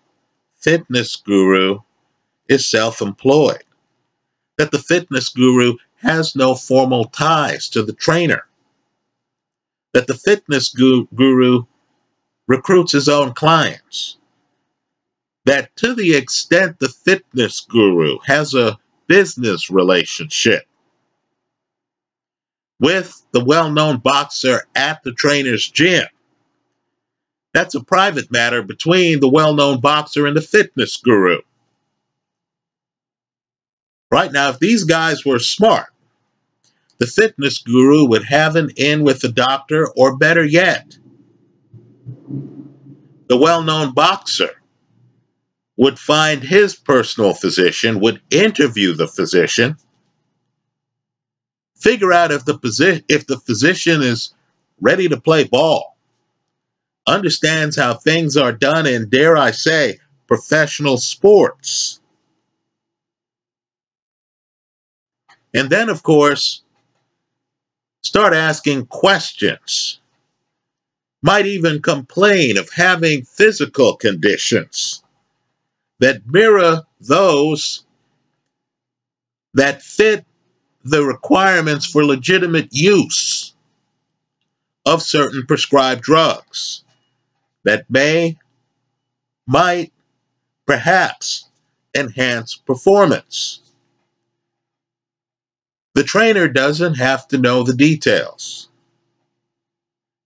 fitness 0.57 1.15
guru 1.15 1.79
is 2.47 2.65
self 2.65 3.01
employed, 3.01 3.63
that 4.57 4.71
the 4.71 4.79
fitness 4.79 5.29
guru 5.29 5.75
has 5.97 6.35
no 6.35 6.55
formal 6.55 7.05
ties 7.05 7.69
to 7.69 7.83
the 7.83 7.93
trainer, 7.93 8.45
that 9.93 10.07
the 10.07 10.13
fitness 10.13 10.69
guru 10.69 11.63
recruits 12.47 12.91
his 12.91 13.07
own 13.09 13.33
clients, 13.33 14.17
that 15.45 15.75
to 15.77 15.95
the 15.95 16.15
extent 16.15 16.79
the 16.79 16.89
fitness 16.89 17.61
guru 17.61 18.17
has 18.25 18.53
a 18.53 18.77
business 19.07 19.69
relationship 19.69 20.63
with 22.79 23.23
the 23.31 23.43
well 23.43 23.71
known 23.71 23.97
boxer 23.97 24.63
at 24.75 25.03
the 25.03 25.11
trainer's 25.13 25.69
gym, 25.69 26.05
that's 27.53 27.75
a 27.75 27.83
private 27.83 28.31
matter 28.31 28.63
between 28.63 29.19
the 29.19 29.29
well 29.29 29.53
known 29.53 29.79
boxer 29.79 30.25
and 30.25 30.35
the 30.35 30.41
fitness 30.41 30.97
guru. 30.97 31.41
Right 34.11 34.31
now, 34.31 34.49
if 34.49 34.59
these 34.59 34.83
guys 34.83 35.25
were 35.25 35.39
smart, 35.39 35.87
the 36.97 37.07
fitness 37.07 37.59
guru 37.59 38.07
would 38.09 38.23
have 38.25 38.55
an 38.55 38.71
in 38.75 39.03
with 39.03 39.21
the 39.21 39.29
doctor, 39.29 39.87
or 39.95 40.17
better 40.17 40.43
yet, 40.43 40.97
the 43.27 43.37
well 43.37 43.63
known 43.63 43.93
boxer 43.93 44.49
would 45.77 45.97
find 45.97 46.43
his 46.43 46.75
personal 46.75 47.33
physician, 47.33 48.01
would 48.01 48.21
interview 48.29 48.93
the 48.93 49.07
physician, 49.07 49.77
figure 51.77 52.11
out 52.11 52.31
if 52.31 52.43
the, 52.45 52.53
posi- 52.59 53.03
if 53.07 53.25
the 53.27 53.39
physician 53.39 54.01
is 54.01 54.33
ready 54.81 55.07
to 55.07 55.19
play 55.19 55.45
ball, 55.45 55.97
understands 57.07 57.77
how 57.77 57.93
things 57.93 58.35
are 58.35 58.51
done 58.51 58.85
in, 58.85 59.09
dare 59.09 59.37
I 59.37 59.51
say, 59.51 59.99
professional 60.27 60.97
sports. 60.97 62.00
And 65.53 65.69
then, 65.69 65.89
of 65.89 66.03
course, 66.03 66.63
start 68.03 68.33
asking 68.33 68.87
questions. 68.87 69.99
Might 71.21 71.45
even 71.45 71.81
complain 71.81 72.57
of 72.57 72.69
having 72.71 73.23
physical 73.23 73.95
conditions 73.95 75.03
that 75.99 76.25
mirror 76.25 76.81
those 76.99 77.85
that 79.53 79.81
fit 79.81 80.25
the 80.83 81.03
requirements 81.03 81.85
for 81.85 82.03
legitimate 82.03 82.69
use 82.71 83.53
of 84.85 85.01
certain 85.03 85.45
prescribed 85.45 86.01
drugs 86.01 86.83
that 87.63 87.85
may, 87.89 88.37
might, 89.45 89.91
perhaps 90.65 91.49
enhance 91.93 92.55
performance. 92.55 93.59
The 95.93 96.03
trainer 96.03 96.47
doesn't 96.47 96.95
have 96.95 97.27
to 97.29 97.37
know 97.37 97.63
the 97.63 97.73
details. 97.73 98.69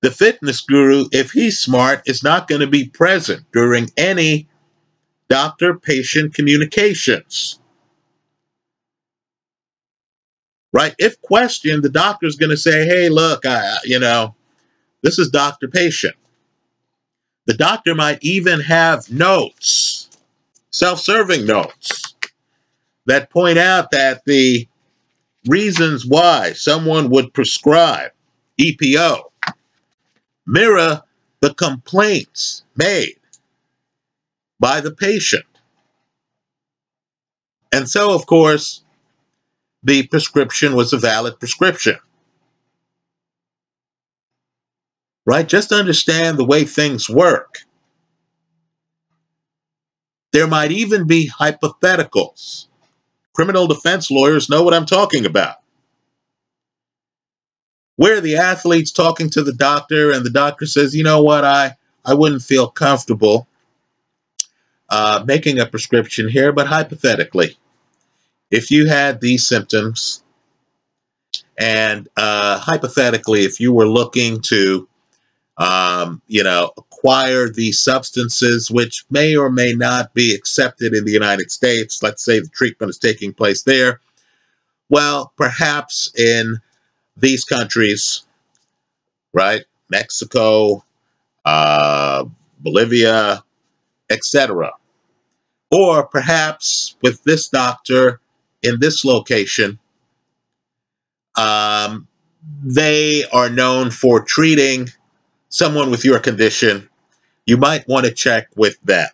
The 0.02 0.12
fitness 0.12 0.62
guru, 0.62 1.06
if 1.12 1.32
he's 1.32 1.58
smart, 1.58 2.04
is 2.06 2.24
not 2.24 2.48
going 2.48 2.62
to 2.62 2.68
be 2.68 2.88
present 2.88 3.44
during 3.52 3.90
any 3.98 4.48
doctor 5.30 5.80
patient 5.80 6.36
communications. 6.36 7.60
Right? 10.72 10.94
If 11.00 11.20
questioned, 11.22 11.84
the 11.84 11.90
doctor's 11.90 12.36
going 12.36 12.52
to 12.52 12.58
say, 12.58 12.86
hey, 12.86 13.10
look, 13.10 13.46
I, 13.46 13.78
you 13.86 14.00
know, 14.00 14.36
this 15.02 15.18
is 15.18 15.30
doctor 15.30 15.68
patient. 15.68 16.16
The 17.48 17.54
doctor 17.54 17.96
might 17.96 18.20
even 18.22 18.60
have 18.60 19.10
notes, 19.10 20.10
self 20.72 21.00
serving 21.00 21.46
notes, 21.46 22.16
that 23.06 23.30
point 23.30 23.58
out 23.58 23.92
that 23.92 24.26
the 24.26 24.68
reasons 25.48 26.06
why 26.06 26.54
someone 26.54 27.10
would 27.10 27.34
prescribe 27.34 28.12
EPO 28.60 29.24
mirror 30.48 31.02
the 31.42 31.54
complaints 31.54 32.64
made 32.76 33.18
by 34.60 34.82
the 34.82 34.92
patient. 34.92 35.46
And 37.72 37.90
so, 37.90 38.14
of 38.14 38.26
course, 38.26 38.84
the 39.84 40.08
prescription 40.08 40.76
was 40.76 40.94
a 40.94 40.98
valid 40.98 41.40
prescription. 41.40 41.98
right? 45.26 45.48
Just 45.48 45.72
understand 45.72 46.38
the 46.38 46.46
way 46.46 46.64
things 46.64 47.10
work. 47.10 47.60
There 50.32 50.48
might 50.48 50.72
even 50.72 51.08
be 51.08 51.30
hypotheticals. 51.30 52.68
Criminal 53.36 53.68
defense 53.68 54.10
lawyers 54.10 54.50
know 54.50 54.64
what 54.64 54.74
I'm 54.74 54.86
talking 54.86 55.26
about. 55.26 55.58
Where 57.98 58.22
the 58.22 58.38
athlete's 58.38 58.92
talking 58.92 59.30
to 59.32 59.44
the 59.44 59.54
doctor 59.54 60.12
and 60.12 60.26
the 60.26 60.30
doctor 60.30 60.66
says, 60.66 60.96
you 60.96 61.04
know 61.04 61.22
what, 61.22 61.44
I, 61.44 61.76
I 62.04 62.14
wouldn't 62.14 62.44
feel 62.44 62.68
comfortable 62.68 63.48
uh, 64.90 65.24
making 65.26 65.60
a 65.60 65.66
prescription 65.66 66.30
here, 66.30 66.54
but 66.54 66.68
hypothetically, 66.68 67.58
if 68.52 68.72
you 68.72 68.88
had 68.88 69.20
these 69.20 69.46
symptoms 69.46 70.24
and 71.58 72.08
uh, 72.16 72.60
hypothetically, 72.60 73.42
if 73.42 73.60
you 73.60 73.74
were 73.74 73.88
looking 73.88 74.42
to 74.44 74.88
um, 75.58 76.22
you 76.28 76.44
know, 76.44 76.72
acquire 76.78 77.50
these 77.50 77.80
substances 77.80 78.70
which 78.70 79.06
may 79.10 79.36
or 79.36 79.50
may 79.50 79.74
not 79.74 80.14
be 80.14 80.34
accepted 80.34 80.94
in 80.94 81.06
the 81.06 81.12
United 81.12 81.52
States. 81.52 82.02
Let's 82.04 82.24
say 82.24 82.40
the 82.40 82.50
treatment 82.50 82.90
is 82.90 82.98
taking 82.98 83.34
place 83.34 83.64
there. 83.64 84.02
Well, 84.90 85.34
perhaps 85.38 86.12
in 86.18 86.58
these 87.18 87.44
countries, 87.46 88.24
right? 89.34 89.64
Mexico, 89.90 90.84
uh, 91.46 92.26
Bolivia, 92.60 93.44
etc. 94.10 94.72
Or 95.72 96.08
perhaps 96.08 96.96
with 97.02 97.24
this 97.24 97.48
doctor 97.48 98.20
in 98.62 98.80
this 98.80 99.06
location, 99.06 99.80
um, 101.38 102.08
they 102.64 103.24
are 103.34 103.50
known 103.50 103.92
for 103.92 104.24
treating 104.24 104.90
someone 105.56 105.90
with 105.90 106.04
your 106.04 106.20
condition, 106.20 106.90
you 107.46 107.56
might 107.56 107.88
want 107.88 108.06
to 108.06 108.12
check 108.12 108.50
with 108.58 108.78
them. 108.82 109.08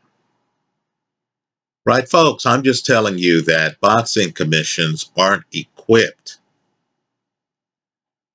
Right, 1.86 2.10
folks? 2.10 2.46
I'm 2.48 2.64
just 2.64 2.86
telling 2.86 3.20
you 3.20 3.42
that 3.44 3.80
boxing 3.80 4.32
commissions 4.32 5.12
aren't 5.16 5.44
equipped 5.54 6.40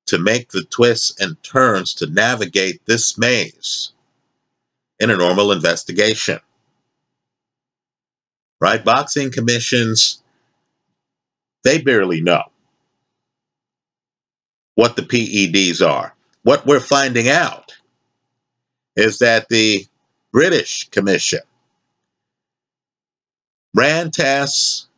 to 0.07 0.19
make 0.19 0.51
the 0.51 0.63
twists 0.65 1.21
and 1.21 1.43
turns 1.43 1.95
to 1.95 2.07
navigate 2.07 2.81
this 2.87 3.19
maze 3.19 3.93
in 5.01 5.11
a 5.11 5.17
normal 5.17 5.51
investigation. 5.51 6.39
Right? 8.61 8.85
Boxing 8.85 9.33
commissions, 9.33 10.23
they 11.65 11.81
barely 11.83 12.21
know 12.21 12.45
what 14.77 14.95
the 14.95 15.03
PEDs 15.03 15.85
are. 15.85 16.15
What 16.43 16.67
we're 16.67 16.79
finding 16.79 17.29
out 17.29 17.76
is 18.97 19.19
that 19.19 19.49
the 19.49 19.87
British 20.33 20.89
Commission 20.91 21.41
ran 23.75 24.11
tests, 24.11 24.89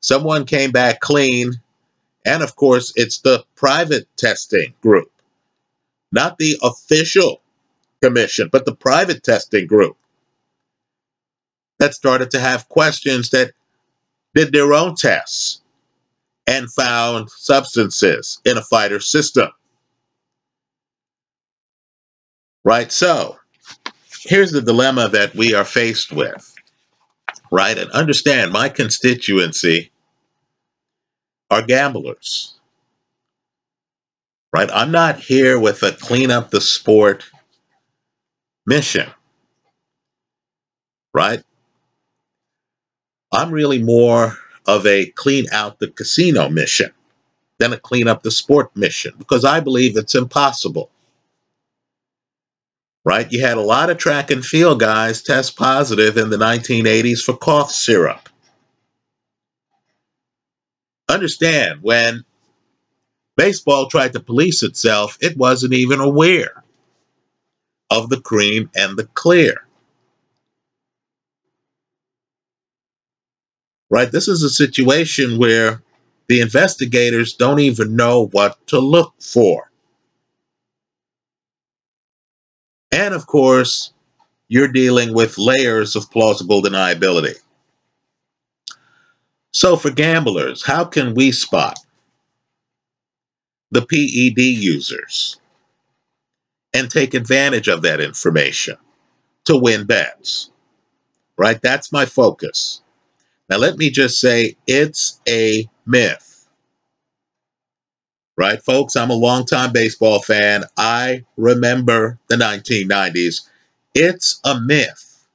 someone 0.00 0.46
came 0.46 0.70
back 0.70 1.00
clean, 1.00 1.52
and 2.24 2.42
of 2.42 2.56
course, 2.56 2.92
it's 2.96 3.18
the 3.18 3.44
private 3.56 4.06
testing 4.16 4.74
group, 4.80 5.10
not 6.12 6.38
the 6.38 6.56
official 6.62 7.42
commission, 8.02 8.48
but 8.50 8.64
the 8.64 8.74
private 8.74 9.22
testing 9.22 9.66
group 9.66 9.96
that 11.78 11.94
started 11.94 12.30
to 12.30 12.40
have 12.40 12.68
questions 12.68 13.30
that 13.30 13.52
did 14.34 14.52
their 14.52 14.72
own 14.72 14.94
tests 14.94 15.60
and 16.46 16.72
found 16.72 17.30
substances 17.30 18.40
in 18.44 18.56
a 18.56 18.62
fighter 18.62 19.00
system. 19.00 19.48
Right, 22.64 22.92
so 22.92 23.38
here's 24.24 24.52
the 24.52 24.62
dilemma 24.62 25.08
that 25.10 25.34
we 25.34 25.54
are 25.54 25.64
faced 25.64 26.12
with, 26.12 26.54
right? 27.50 27.78
And 27.78 27.90
understand 27.92 28.52
my 28.52 28.68
constituency 28.68 29.92
are 31.50 31.62
gamblers, 31.62 32.54
right? 34.54 34.70
I'm 34.72 34.92
not 34.92 35.20
here 35.20 35.58
with 35.58 35.82
a 35.82 35.92
clean 35.92 36.30
up 36.30 36.50
the 36.50 36.60
sport 36.60 37.24
mission, 38.66 39.10
right? 41.14 41.42
I'm 43.32 43.52
really 43.52 43.82
more 43.82 44.36
of 44.66 44.86
a 44.86 45.06
clean 45.06 45.46
out 45.52 45.80
the 45.80 45.88
casino 45.88 46.50
mission 46.50 46.92
than 47.58 47.74
a 47.74 47.78
clean 47.78 48.08
up 48.08 48.24
the 48.24 48.32
sport 48.32 48.76
mission 48.76 49.14
because 49.18 49.44
I 49.44 49.60
believe 49.60 49.98
it's 49.98 50.16
impossible. 50.16 50.91
Right? 53.04 53.30
You 53.32 53.40
had 53.44 53.56
a 53.56 53.62
lot 53.62 53.90
of 53.90 53.98
track 53.98 54.30
and 54.30 54.44
field 54.44 54.78
guys 54.78 55.22
test 55.22 55.56
positive 55.56 56.16
in 56.16 56.30
the 56.30 56.36
1980s 56.36 57.20
for 57.20 57.36
cough 57.36 57.72
syrup. 57.72 58.28
Understand, 61.08 61.80
when 61.82 62.24
baseball 63.36 63.86
tried 63.86 64.12
to 64.12 64.20
police 64.20 64.62
itself, 64.62 65.18
it 65.20 65.36
wasn't 65.36 65.74
even 65.74 66.00
aware 66.00 66.62
of 67.90 68.08
the 68.08 68.20
cream 68.20 68.70
and 68.76 68.96
the 68.96 69.04
clear. 69.06 69.66
Right? 73.90 74.10
This 74.10 74.28
is 74.28 74.42
a 74.42 74.48
situation 74.48 75.38
where 75.38 75.82
the 76.28 76.40
investigators 76.40 77.34
don't 77.34 77.58
even 77.58 77.96
know 77.96 78.28
what 78.28 78.64
to 78.68 78.78
look 78.78 79.12
for. 79.20 79.71
And 82.92 83.14
of 83.14 83.26
course, 83.26 83.92
you're 84.48 84.68
dealing 84.68 85.14
with 85.14 85.38
layers 85.38 85.96
of 85.96 86.10
plausible 86.10 86.62
deniability. 86.62 87.36
So 89.52 89.76
for 89.76 89.90
gamblers, 89.90 90.64
how 90.64 90.84
can 90.84 91.14
we 91.14 91.32
spot 91.32 91.78
the 93.70 93.80
PED 93.82 94.38
users 94.38 95.40
and 96.74 96.90
take 96.90 97.14
advantage 97.14 97.68
of 97.68 97.82
that 97.82 98.00
information 98.00 98.76
to 99.46 99.56
win 99.56 99.86
bets? 99.86 100.50
Right? 101.38 101.60
That's 101.60 101.92
my 101.92 102.04
focus. 102.04 102.82
Now, 103.48 103.56
let 103.56 103.76
me 103.76 103.90
just 103.90 104.20
say 104.20 104.56
it's 104.66 105.20
a 105.28 105.68
myth. 105.86 106.31
Right, 108.42 108.60
folks? 108.60 108.96
I'm 108.96 109.10
a 109.10 109.14
longtime 109.14 109.72
baseball 109.72 110.20
fan. 110.20 110.64
I 110.76 111.24
remember 111.36 112.18
the 112.26 112.34
1990s. 112.34 113.48
It's 113.94 114.40
a 114.42 114.58
myth 114.58 115.28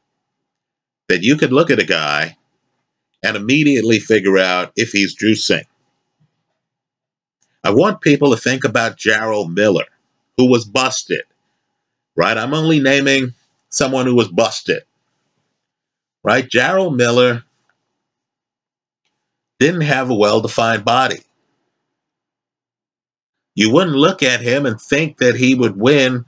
that 1.08 1.24
you 1.24 1.38
could 1.38 1.54
look 1.54 1.72
at 1.72 1.80
a 1.80 1.86
guy 1.86 2.36
and 3.24 3.38
immediately 3.38 4.00
figure 4.00 4.38
out 4.38 4.74
if 4.76 4.91
he's 4.91 5.15
juicing. 5.15 5.63
I 7.63 7.70
want 7.72 8.02
people 8.02 8.32
to 8.32 8.36
think 8.36 8.65
about 8.65 8.98
Jarrell 8.98 9.50
Miller, 9.50 9.86
who 10.36 10.52
was 10.52 10.65
busted. 10.65 11.24
Right? 12.17 12.38
I'm 12.38 12.54
only 12.54 12.82
naming 12.82 13.34
someone 13.70 14.06
who 14.06 14.15
was 14.15 14.28
busted. 14.28 14.84
Right? 16.26 16.46
Jarrell 16.46 16.93
Miller 16.93 17.46
didn't 19.62 19.80
have 19.80 20.10
a 20.10 20.13
well 20.13 20.41
defined 20.41 20.84
body. 20.84 21.20
You 23.58 23.72
wouldn't 23.72 23.98
look 23.98 24.22
at 24.22 24.39
him 24.39 24.67
and 24.67 24.80
think 24.80 25.17
that 25.17 25.36
he 25.36 25.56
would 25.56 25.76
win 25.76 26.26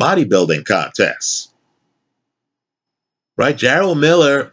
bodybuilding 0.00 0.64
contests. 0.64 1.52
Right? 3.36 3.56
Jarrell 3.56 3.98
Miller 3.98 4.52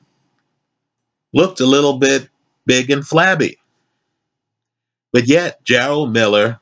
looked 1.35 1.59
a 1.59 1.67
little 1.67 1.99
bit 1.99 2.27
big 2.65 2.89
and 2.89 3.05
flabby. 3.05 3.59
But 5.13 5.27
yet, 5.27 5.63
Jarrell 5.63 6.11
Miller 6.11 6.59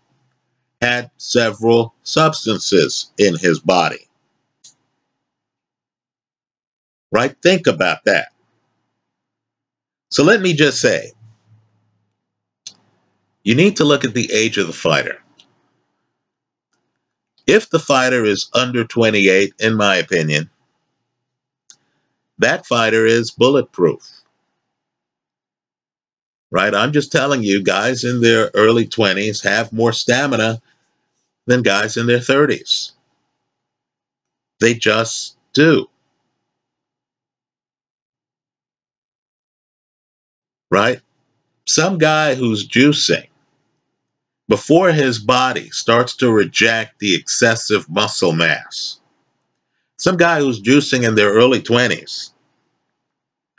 had 0.82 1.12
several 1.16 1.96
substances 2.04 3.14
in 3.18 3.38
his 3.38 3.62
body. 3.62 4.06
Right? 7.10 7.34
Think 7.42 7.68
about 7.68 8.04
that. 8.04 8.34
So 10.12 10.26
let 10.26 10.42
me 10.42 10.52
just 10.52 10.82
say 10.82 11.14
you 13.44 13.56
need 13.56 13.78
to 13.78 13.86
look 13.86 14.04
at 14.04 14.14
the 14.14 14.30
age 14.34 14.58
of 14.58 14.68
the 14.68 14.74
fighter. 14.74 15.22
If 17.48 17.70
the 17.70 17.80
fighter 17.80 18.26
is 18.26 18.50
under 18.54 18.84
28, 18.84 19.54
in 19.60 19.76
my 19.76 19.96
opinion, 19.96 20.50
that 22.40 22.66
fighter 22.66 23.06
is 23.06 23.32
bulletproof. 23.32 24.06
Right? 26.52 26.76
I'm 26.76 26.92
just 26.92 27.12
telling 27.12 27.44
you, 27.44 27.64
guys 27.64 28.04
in 28.04 28.22
their 28.22 28.52
early 28.54 28.86
20s 28.86 29.44
have 29.44 29.74
more 29.74 29.94
stamina 29.94 30.62
than 31.46 31.62
guys 31.62 31.98
in 31.98 32.06
their 32.06 32.20
30s. 32.20 32.92
They 34.60 34.74
just 34.74 35.38
do. 35.54 35.90
Right? 40.70 41.00
Some 41.66 41.98
guy 41.98 42.36
who's 42.36 42.68
juicing 42.68 43.28
before 44.48 44.92
his 44.92 45.20
body 45.20 45.70
starts 45.72 46.16
to 46.16 46.32
reject 46.32 47.00
the 47.00 47.16
excessive 47.16 47.90
muscle 47.90 48.32
mass. 48.32 49.00
Some 49.98 50.18
guy 50.18 50.40
who's 50.40 50.62
juicing 50.62 51.04
in 51.08 51.16
their 51.16 51.34
early 51.34 51.62
20s 51.62 52.32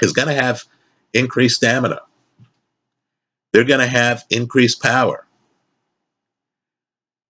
is 0.02 0.12
going 0.12 0.28
to 0.28 0.34
have 0.34 0.64
increased 1.12 1.56
stamina. 1.56 2.00
They're 3.52 3.64
going 3.64 3.80
to 3.80 3.86
have 3.86 4.24
increased 4.30 4.82
power. 4.82 5.26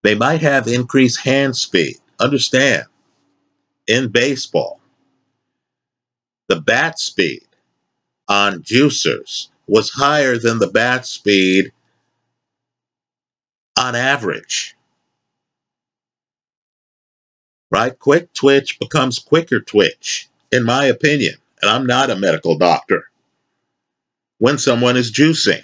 They 0.03 0.14
might 0.14 0.42
have 0.42 0.68
increased 0.68 1.21
hand 1.21 1.57
speed. 1.57 1.97
Understand, 2.21 2.85
in 3.87 4.09
baseball, 4.09 4.81
the 6.49 6.61
bat 6.61 6.99
speed 6.99 7.47
on 8.29 8.62
juicers 8.62 9.49
was 9.66 9.90
higher 9.90 10.37
than 10.37 10.59
the 10.59 10.66
bat 10.66 11.07
speed 11.07 11.73
on 13.78 13.94
average. 13.94 14.76
Right? 17.70 17.98
Quick 17.98 18.32
twitch 18.34 18.78
becomes 18.78 19.18
quicker 19.18 19.60
twitch, 19.60 20.28
in 20.52 20.64
my 20.64 20.86
opinion. 20.86 21.34
And 21.62 21.70
I'm 21.70 21.86
not 21.86 22.10
a 22.10 22.16
medical 22.16 22.58
doctor. 22.58 23.04
When 24.38 24.58
someone 24.58 24.96
is 24.96 25.12
juicing. 25.12 25.62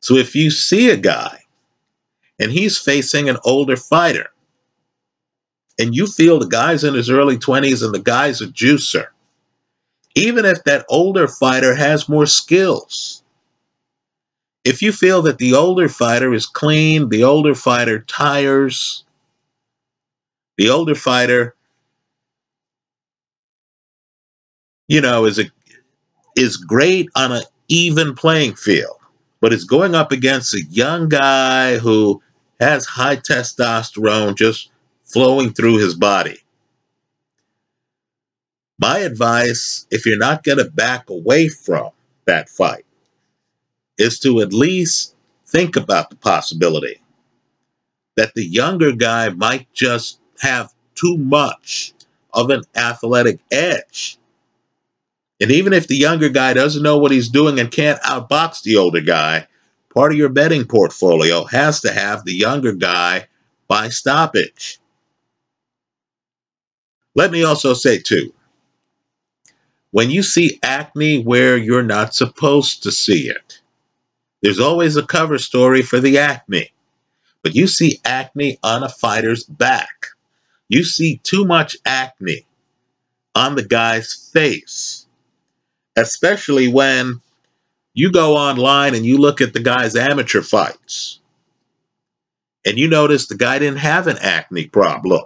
So 0.00 0.16
if 0.16 0.34
you 0.34 0.50
see 0.50 0.90
a 0.90 0.96
guy 0.96 1.40
and 2.38 2.50
he's 2.50 2.78
facing 2.78 3.28
an 3.28 3.36
older 3.44 3.76
fighter, 3.76 4.30
and 5.78 5.94
you 5.94 6.06
feel 6.06 6.38
the 6.38 6.46
guy's 6.46 6.84
in 6.84 6.94
his 6.94 7.10
early 7.10 7.38
20s 7.38 7.82
and 7.84 7.94
the 7.94 8.00
guy's 8.00 8.40
a 8.40 8.46
juicer, 8.46 9.06
even 10.14 10.44
if 10.44 10.62
that 10.64 10.84
older 10.88 11.26
fighter 11.28 11.74
has 11.74 12.08
more 12.08 12.26
skills, 12.26 13.19
if 14.64 14.82
you 14.82 14.92
feel 14.92 15.22
that 15.22 15.38
the 15.38 15.54
older 15.54 15.88
fighter 15.88 16.32
is 16.34 16.46
clean, 16.46 17.08
the 17.08 17.24
older 17.24 17.54
fighter 17.54 18.00
tires, 18.00 19.04
the 20.58 20.68
older 20.68 20.94
fighter, 20.94 21.54
you 24.88 25.00
know, 25.00 25.24
is 25.24 25.38
a 25.38 25.44
is 26.36 26.56
great 26.56 27.08
on 27.14 27.32
an 27.32 27.42
even 27.68 28.14
playing 28.14 28.54
field, 28.54 28.98
but 29.40 29.52
is 29.52 29.64
going 29.64 29.94
up 29.94 30.12
against 30.12 30.54
a 30.54 30.62
young 30.70 31.08
guy 31.08 31.78
who 31.78 32.22
has 32.60 32.84
high 32.84 33.16
testosterone 33.16 34.36
just 34.36 34.70
flowing 35.04 35.52
through 35.52 35.78
his 35.78 35.94
body. 35.94 36.38
My 38.78 38.98
advice, 38.98 39.86
if 39.90 40.06
you're 40.06 40.18
not 40.18 40.42
going 40.42 40.58
to 40.58 40.70
back 40.70 41.10
away 41.10 41.48
from 41.48 41.90
that 42.26 42.48
fight, 42.48 42.84
is 44.00 44.18
to 44.20 44.40
at 44.40 44.52
least 44.52 45.14
think 45.46 45.76
about 45.76 46.10
the 46.10 46.16
possibility 46.16 47.00
that 48.16 48.34
the 48.34 48.44
younger 48.44 48.92
guy 48.92 49.28
might 49.30 49.72
just 49.72 50.20
have 50.40 50.72
too 50.94 51.16
much 51.18 51.92
of 52.32 52.50
an 52.50 52.62
athletic 52.76 53.40
edge. 53.50 54.18
And 55.40 55.50
even 55.50 55.72
if 55.72 55.86
the 55.86 55.96
younger 55.96 56.28
guy 56.28 56.52
doesn't 56.52 56.82
know 56.82 56.98
what 56.98 57.12
he's 57.12 57.28
doing 57.28 57.58
and 57.58 57.70
can't 57.70 58.00
outbox 58.02 58.62
the 58.62 58.76
older 58.76 59.00
guy, 59.00 59.46
part 59.94 60.12
of 60.12 60.18
your 60.18 60.28
betting 60.28 60.64
portfolio 60.64 61.44
has 61.44 61.80
to 61.80 61.92
have 61.92 62.24
the 62.24 62.34
younger 62.34 62.72
guy 62.72 63.26
by 63.68 63.88
stoppage. 63.88 64.78
Let 67.14 67.32
me 67.32 67.42
also 67.42 67.74
say, 67.74 67.98
too, 67.98 68.32
when 69.90 70.10
you 70.10 70.22
see 70.22 70.58
acne 70.62 71.22
where 71.22 71.56
you're 71.56 71.82
not 71.82 72.14
supposed 72.14 72.82
to 72.84 72.92
see 72.92 73.28
it, 73.28 73.59
there's 74.42 74.60
always 74.60 74.96
a 74.96 75.06
cover 75.06 75.38
story 75.38 75.82
for 75.82 76.00
the 76.00 76.18
acne. 76.18 76.70
But 77.42 77.54
you 77.54 77.66
see 77.66 78.00
acne 78.04 78.58
on 78.62 78.82
a 78.82 78.88
fighter's 78.88 79.44
back. 79.44 80.06
You 80.68 80.84
see 80.84 81.20
too 81.22 81.44
much 81.44 81.76
acne 81.84 82.46
on 83.34 83.54
the 83.54 83.64
guy's 83.64 84.30
face, 84.32 85.06
especially 85.96 86.68
when 86.68 87.20
you 87.94 88.12
go 88.12 88.36
online 88.36 88.94
and 88.94 89.04
you 89.04 89.18
look 89.18 89.40
at 89.40 89.52
the 89.52 89.60
guy's 89.62 89.96
amateur 89.96 90.42
fights 90.42 91.18
and 92.64 92.78
you 92.78 92.88
notice 92.88 93.26
the 93.26 93.36
guy 93.36 93.58
didn't 93.58 93.78
have 93.78 94.06
an 94.06 94.18
acne 94.18 94.66
problem, 94.66 95.24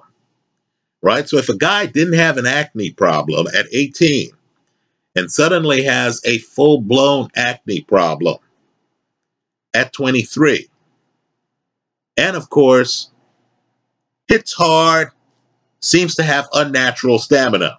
right? 1.02 1.28
So 1.28 1.36
if 1.36 1.48
a 1.48 1.56
guy 1.56 1.86
didn't 1.86 2.14
have 2.18 2.38
an 2.38 2.46
acne 2.46 2.90
problem 2.90 3.46
at 3.56 3.66
18 3.72 4.30
and 5.16 5.30
suddenly 5.30 5.82
has 5.82 6.20
a 6.24 6.38
full 6.38 6.80
blown 6.80 7.28
acne 7.36 7.82
problem 7.82 8.38
at 9.74 9.92
23. 9.92 10.68
And 12.16 12.36
of 12.36 12.48
course, 12.48 13.10
hits 14.28 14.52
hard, 14.52 15.10
seems 15.80 16.14
to 16.14 16.22
have 16.22 16.48
unnatural 16.52 17.18
stamina. 17.18 17.78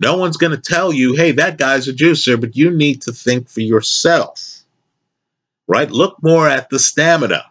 No 0.00 0.16
one's 0.16 0.36
going 0.36 0.52
to 0.52 0.60
tell 0.60 0.92
you, 0.92 1.14
hey, 1.14 1.32
that 1.32 1.58
guy's 1.58 1.88
a 1.88 1.92
juicer, 1.92 2.40
but 2.40 2.56
you 2.56 2.70
need 2.70 3.02
to 3.02 3.12
think 3.12 3.48
for 3.48 3.60
yourself. 3.60 4.64
Right? 5.68 5.90
Look 5.90 6.22
more 6.22 6.48
at 6.48 6.70
the 6.70 6.78
stamina 6.78 7.44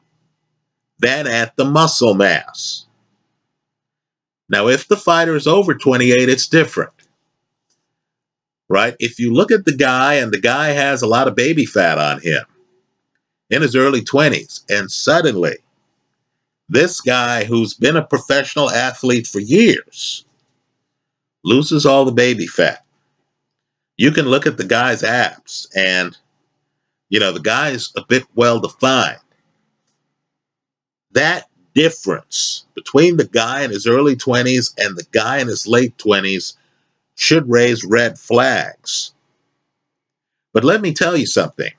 than 1.00 1.28
at 1.28 1.56
the 1.56 1.66
muscle 1.66 2.14
mass. 2.14 2.86
Now, 4.48 4.68
if 4.68 4.88
the 4.88 4.98
fighter 4.98 5.36
is 5.36 5.48
over 5.48 5.74
28, 5.74 6.30
it's 6.30 6.48
different. 6.48 6.92
Right? 8.68 8.96
If 9.00 9.20
you 9.20 9.34
look 9.34 9.52
at 9.52 9.66
the 9.66 9.76
guy 9.76 10.16
and 10.16 10.32
the 10.32 10.42
guy 10.42 10.70
has 10.70 11.02
a 11.02 11.08
lot 11.08 11.28
of 11.28 11.36
baby 11.36 11.66
fat 11.66 11.98
on 11.98 12.20
him 12.22 12.44
in 13.50 13.62
his 13.62 13.76
early 13.76 14.02
20s, 14.02 14.64
and 14.70 14.92
suddenly 14.92 15.58
this 16.68 17.00
guy 17.00 17.44
who's 17.44 17.76
been 17.76 17.96
a 17.96 18.06
professional 18.06 18.72
athlete 18.72 19.28
for 19.28 19.40
years 19.40 20.26
loses 21.44 21.86
all 21.86 22.06
the 22.06 22.12
baby 22.12 22.48
fat. 22.48 22.84
You 23.98 24.12
can 24.12 24.26
look 24.26 24.48
at 24.48 24.58
the 24.58 24.64
guy's 24.66 25.04
abs 25.04 25.70
and, 25.76 26.18
you 27.10 27.20
know, 27.20 27.32
the 27.32 27.40
guy's 27.40 27.94
a 27.96 28.04
bit 28.04 28.24
well 28.34 28.60
defined. 28.60 29.20
That 31.12 31.48
difference 31.76 32.66
between 32.74 33.18
the 33.18 33.28
guy 33.28 33.62
in 33.62 33.70
his 33.70 33.86
early 33.86 34.16
20s 34.16 34.74
and 34.78 34.98
the 34.98 35.06
guy 35.12 35.38
in 35.38 35.48
his 35.48 35.68
late 35.68 35.96
20s 35.98 36.54
should 37.16 37.50
raise 37.50 37.84
red 37.84 38.20
flags. 38.20 39.14
But 40.54 40.64
let 40.64 40.82
me 40.82 40.94
tell 40.94 41.18
you 41.18 41.28
something. 41.28 41.72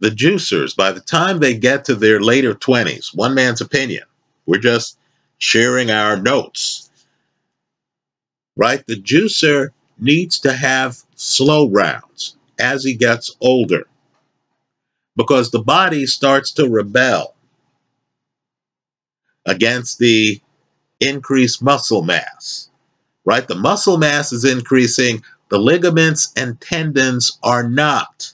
The 0.00 0.10
juicers, 0.10 0.74
by 0.74 0.92
the 0.92 1.00
time 1.00 1.38
they 1.38 1.54
get 1.54 1.84
to 1.86 1.94
their 1.94 2.20
later 2.20 2.54
20s, 2.54 3.14
one 3.14 3.34
man's 3.34 3.60
opinion, 3.60 4.04
we're 4.46 4.58
just 4.58 4.98
sharing 5.38 5.90
our 5.90 6.16
notes, 6.16 6.90
right? 8.56 8.86
The 8.86 8.96
juicer 8.96 9.70
needs 9.98 10.38
to 10.40 10.52
have 10.52 10.98
slow 11.16 11.68
rounds 11.68 12.36
as 12.58 12.84
he 12.84 12.94
gets 12.94 13.34
older 13.40 13.86
because 15.16 15.50
the 15.50 15.62
body 15.62 16.06
starts 16.06 16.52
to 16.52 16.68
rebel 16.68 17.34
against 19.46 19.98
the 19.98 20.40
increased 21.00 21.62
muscle 21.62 22.02
mass, 22.02 22.69
right? 23.24 23.46
The 23.46 23.54
muscle 23.54 23.98
mass 23.98 24.32
is 24.32 24.44
increasing, 24.44 25.22
the 25.48 25.58
ligaments 25.58 26.32
and 26.36 26.60
tendons 26.60 27.38
are 27.42 27.68
not. 27.68 28.32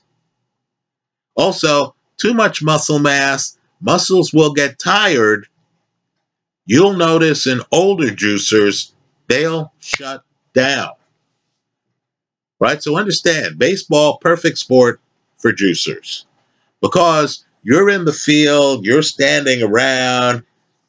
Also, 1.35 1.95
too 2.19 2.35
much 2.35 2.63
muscle 2.63 2.99
mass, 2.99 3.59
muscles 3.81 4.33
will 4.33 4.53
get 4.53 4.79
tired. 4.79 5.49
You'll 6.67 6.95
notice 6.95 7.47
in 7.47 7.61
older 7.73 8.09
juicers, 8.09 8.93
they'll 9.29 9.73
shut 9.79 10.25
down. 10.55 10.93
Right? 12.59 12.83
So 12.83 12.97
understand, 12.97 13.59
baseball, 13.59 14.19
perfect 14.19 14.59
sport 14.59 15.01
for 15.39 15.53
juicers. 15.53 16.25
Because 16.81 17.45
you're 17.63 17.91
in 17.91 18.05
the 18.05 18.13
field, 18.13 18.87
you're 18.87 19.03
standing 19.03 19.63
around, 19.63 20.43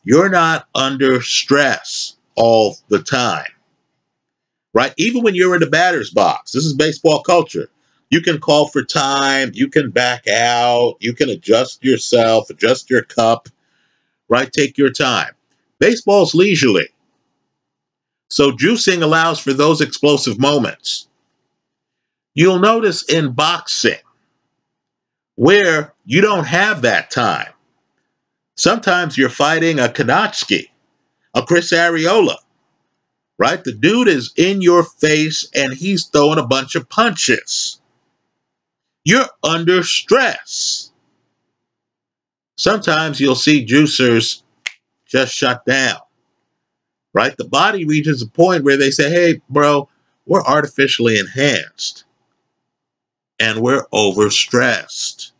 you're 0.04 0.30
not 0.30 0.68
under 0.74 1.22
stress 1.22 2.16
all 2.36 2.78
the 2.88 3.00
time. 3.00 3.48
Right? 4.78 4.94
Even 4.98 5.24
when 5.24 5.34
you're 5.34 5.56
in 5.56 5.62
the 5.62 5.66
batter's 5.66 6.12
box, 6.12 6.52
this 6.52 6.64
is 6.64 6.76
baseball 6.76 7.24
culture. 7.24 7.72
You 8.12 8.22
can 8.22 8.40
call 8.40 8.68
for 8.68 8.84
time, 8.84 9.50
you 9.56 9.70
can 9.70 9.90
back 9.90 10.28
out, 10.28 10.98
you 11.00 11.16
can 11.16 11.30
adjust 11.30 11.84
yourself, 11.84 12.52
adjust 12.52 12.88
your 12.88 13.02
cup, 13.02 13.50
right? 14.30 14.54
Take 14.54 14.78
your 14.78 14.92
time. 14.92 15.34
Baseball's 15.80 16.36
leisurely. 16.36 16.90
So 18.30 18.52
juicing 18.52 19.02
allows 19.02 19.40
for 19.40 19.52
those 19.52 19.82
explosive 19.82 20.40
moments. 20.40 21.08
You'll 22.36 22.60
notice 22.60 23.02
in 23.10 23.32
boxing 23.32 23.98
where 25.38 25.96
you 26.06 26.22
don't 26.22 26.46
have 26.46 26.84
that 26.84 27.10
time. 27.10 27.52
Sometimes 28.58 29.18
you're 29.18 29.30
fighting 29.30 29.80
a 29.80 29.88
Kownacki, 29.88 30.70
a 31.34 31.42
Chris 31.42 31.72
Arreola, 31.72 32.36
right? 33.38 33.64
The 33.64 33.74
dude 33.74 34.08
is 34.08 34.34
in 34.36 34.62
your 34.62 34.84
face 34.84 35.48
and 35.54 35.74
he's 35.74 36.06
throwing 36.06 36.40
a 36.40 36.48
bunch 36.48 36.76
of 36.76 36.90
punches. 36.90 37.80
You're 39.04 39.28
under 39.44 39.84
stress. 39.84 40.92
Sometimes 42.58 43.20
you'll 43.20 43.36
see 43.36 43.66
juicers 43.66 44.42
just 45.06 45.34
shut 45.34 45.66
down, 45.66 46.00
right? 47.14 47.36
The 47.38 47.48
body 47.48 47.86
reaches 47.86 48.22
a 48.22 48.28
point 48.28 48.64
where 48.64 48.78
they 48.78 48.92
say, 48.92 49.10
hey, 49.10 49.42
bro, 49.50 49.88
we're 50.26 50.44
artificially 50.44 51.20
enhanced 51.20 52.04
and 53.40 53.62
we're 53.62 53.86
overstressed. 53.94 55.32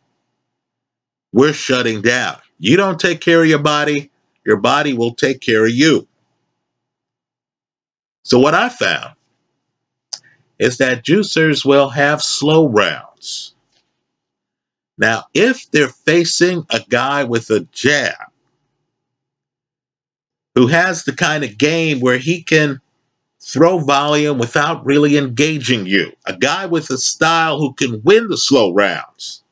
We're 1.32 1.52
shutting 1.52 2.00
down. 2.00 2.38
You 2.58 2.76
don't 2.76 2.98
take 2.98 3.20
care 3.20 3.42
of 3.42 3.48
your 3.48 3.58
body, 3.58 4.10
your 4.46 4.56
body 4.56 4.94
will 4.94 5.14
take 5.14 5.40
care 5.40 5.64
of 5.64 5.70
you. 5.70 6.08
So, 8.28 8.38
what 8.38 8.54
I 8.54 8.68
found 8.68 9.14
is 10.58 10.76
that 10.76 11.02
juicers 11.02 11.64
will 11.64 11.88
have 11.88 12.22
slow 12.22 12.68
rounds. 12.68 13.54
Now, 14.98 15.24
if 15.32 15.70
they're 15.70 15.88
facing 15.88 16.66
a 16.68 16.80
guy 16.90 17.24
with 17.24 17.48
a 17.48 17.60
jab 17.72 18.30
who 20.54 20.66
has 20.66 21.04
the 21.04 21.14
kind 21.14 21.42
of 21.42 21.56
game 21.56 22.00
where 22.00 22.18
he 22.18 22.42
can 22.42 22.82
throw 23.40 23.78
volume 23.78 24.36
without 24.36 24.84
really 24.84 25.16
engaging 25.16 25.86
you, 25.86 26.12
a 26.26 26.36
guy 26.36 26.66
with 26.66 26.90
a 26.90 26.98
style 26.98 27.58
who 27.58 27.72
can 27.72 28.02
win 28.02 28.28
the 28.28 28.36
slow 28.36 28.74
rounds, 28.74 29.42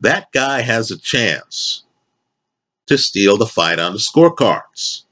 that 0.00 0.32
guy 0.32 0.62
has 0.62 0.90
a 0.90 0.98
chance 0.98 1.84
to 2.86 2.96
steal 2.96 3.36
the 3.36 3.44
fight 3.44 3.78
on 3.78 3.92
the 3.92 3.98
scorecards. 3.98 5.05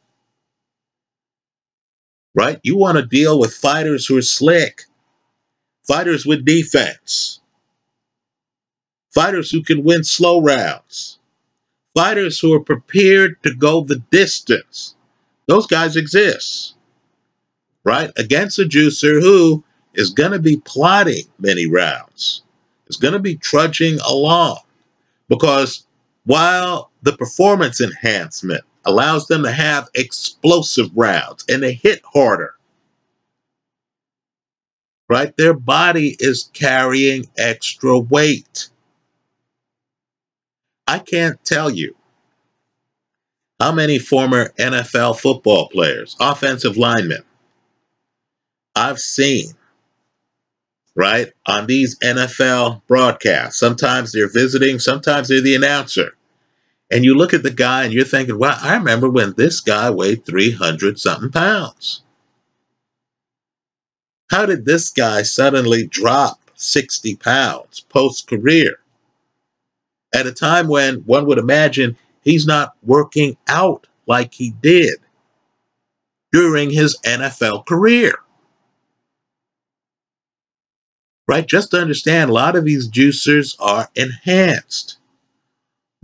Right? 2.34 2.58
You 2.62 2.76
want 2.76 2.98
to 2.98 3.06
deal 3.06 3.38
with 3.38 3.54
fighters 3.54 4.06
who 4.06 4.16
are 4.18 4.22
slick, 4.22 4.82
fighters 5.86 6.26
with 6.26 6.44
defense, 6.44 7.40
fighters 9.14 9.50
who 9.50 9.62
can 9.62 9.84
win 9.84 10.02
slow 10.02 10.40
rounds, 10.40 11.18
fighters 11.94 12.40
who 12.40 12.52
are 12.52 12.60
prepared 12.60 13.40
to 13.44 13.54
go 13.54 13.84
the 13.84 14.02
distance. 14.10 14.96
Those 15.46 15.66
guys 15.66 15.96
exist, 15.96 16.74
right? 17.84 18.10
Against 18.16 18.58
a 18.58 18.62
juicer 18.62 19.20
who 19.20 19.62
is 19.94 20.10
going 20.10 20.32
to 20.32 20.40
be 20.40 20.56
plotting 20.56 21.24
many 21.38 21.66
rounds, 21.66 22.42
is 22.88 22.96
going 22.96 23.14
to 23.14 23.20
be 23.20 23.36
trudging 23.36 24.00
along. 24.00 24.58
Because 25.28 25.86
while 26.24 26.90
the 27.02 27.12
performance 27.12 27.80
enhancement 27.80 28.64
allows 28.86 29.26
them 29.26 29.42
to 29.44 29.52
have 29.52 29.88
explosive 29.94 30.90
rounds 30.94 31.44
and 31.48 31.62
they 31.62 31.74
hit 31.74 32.02
harder, 32.04 32.54
right? 35.08 35.36
Their 35.36 35.54
body 35.54 36.16
is 36.18 36.50
carrying 36.52 37.26
extra 37.36 37.98
weight. 37.98 38.68
I 40.86 40.98
can't 40.98 41.42
tell 41.44 41.70
you 41.70 41.94
how 43.60 43.72
many 43.72 43.98
former 43.98 44.50
NFL 44.58 45.18
football 45.18 45.68
players, 45.68 46.16
offensive 46.20 46.76
linemen, 46.76 47.22
I've 48.76 48.98
seen, 48.98 49.52
right, 50.96 51.32
on 51.46 51.66
these 51.66 51.98
NFL 52.00 52.82
broadcasts. 52.86 53.58
Sometimes 53.60 54.12
they're 54.12 54.30
visiting, 54.30 54.78
sometimes 54.78 55.28
they're 55.28 55.40
the 55.40 55.54
announcer. 55.54 56.16
And 56.90 57.04
you 57.04 57.14
look 57.14 57.34
at 57.34 57.42
the 57.42 57.50
guy 57.50 57.84
and 57.84 57.92
you're 57.92 58.04
thinking, 58.04 58.38
well, 58.38 58.58
I 58.60 58.74
remember 58.76 59.08
when 59.08 59.34
this 59.36 59.60
guy 59.60 59.90
weighed 59.90 60.24
300 60.24 60.98
something 61.00 61.30
pounds. 61.30 62.02
How 64.30 64.46
did 64.46 64.64
this 64.64 64.90
guy 64.90 65.22
suddenly 65.22 65.86
drop 65.86 66.40
60 66.54 67.16
pounds 67.16 67.80
post 67.80 68.26
career? 68.28 68.78
at 70.14 70.26
a 70.26 70.32
time 70.32 70.68
when 70.68 70.96
one 71.00 71.26
would 71.26 71.38
imagine 71.38 71.96
he's 72.22 72.46
not 72.46 72.74
working 72.82 73.36
out 73.48 73.86
like 74.06 74.32
he 74.32 74.50
did 74.62 74.94
during 76.32 76.70
his 76.70 76.96
NFL 77.04 77.66
career. 77.66 78.14
Right? 81.26 81.46
Just 81.46 81.72
to 81.72 81.80
understand, 81.80 82.30
a 82.30 82.34
lot 82.34 82.54
of 82.54 82.64
these 82.64 82.88
juicers 82.88 83.56
are 83.58 83.88
enhanced. 83.96 84.98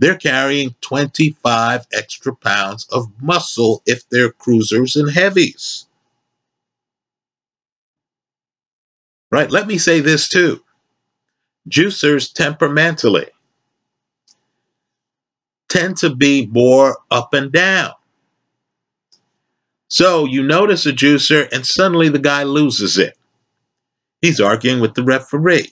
They're 0.01 0.17
carrying 0.17 0.75
25 0.81 1.87
extra 1.93 2.35
pounds 2.35 2.87
of 2.91 3.05
muscle 3.21 3.83
if 3.85 4.09
they're 4.09 4.31
cruisers 4.31 4.95
and 4.95 5.11
heavies. 5.11 5.85
Right? 9.31 9.51
Let 9.51 9.67
me 9.67 9.77
say 9.77 9.99
this 10.01 10.27
too. 10.27 10.63
juicers 11.69 12.33
temperamentally 12.33 13.27
tend 15.69 15.97
to 15.97 16.15
be 16.15 16.47
more 16.47 16.97
up 17.11 17.35
and 17.35 17.51
down. 17.51 17.91
So 19.89 20.25
you 20.25 20.43
notice 20.43 20.87
a 20.87 20.93
juicer 20.93 21.47
and 21.51 21.65
suddenly 21.65 22.09
the 22.09 22.19
guy 22.19 22.43
loses 22.43 22.97
it. 22.97 23.17
He's 24.21 24.41
arguing 24.41 24.81
with 24.81 24.95
the 24.95 25.03
referee. 25.03 25.71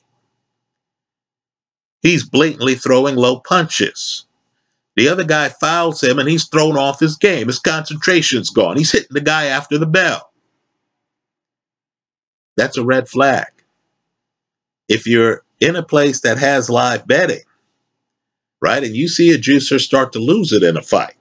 He's 2.01 2.27
blatantly 2.27 2.75
throwing 2.75 3.15
low 3.15 3.39
punches. 3.41 4.25
The 4.95 5.09
other 5.09 5.23
guy 5.23 5.49
fouls 5.49 6.03
him 6.03 6.19
and 6.19 6.27
he's 6.27 6.47
thrown 6.47 6.77
off 6.77 6.99
his 6.99 7.15
game. 7.15 7.47
His 7.47 7.59
concentration's 7.59 8.49
gone. 8.49 8.77
He's 8.77 8.91
hitting 8.91 9.07
the 9.11 9.21
guy 9.21 9.45
after 9.45 9.77
the 9.77 9.85
bell. 9.85 10.31
That's 12.57 12.77
a 12.77 12.83
red 12.83 13.07
flag. 13.07 13.47
If 14.89 15.07
you're 15.07 15.43
in 15.59 15.75
a 15.75 15.83
place 15.83 16.21
that 16.21 16.37
has 16.37 16.69
live 16.69 17.07
betting, 17.07 17.43
right, 18.61 18.83
and 18.83 18.95
you 18.95 19.07
see 19.07 19.31
a 19.31 19.37
juicer 19.37 19.79
start 19.79 20.11
to 20.13 20.19
lose 20.19 20.51
it 20.51 20.63
in 20.63 20.75
a 20.75 20.81
fight, 20.81 21.15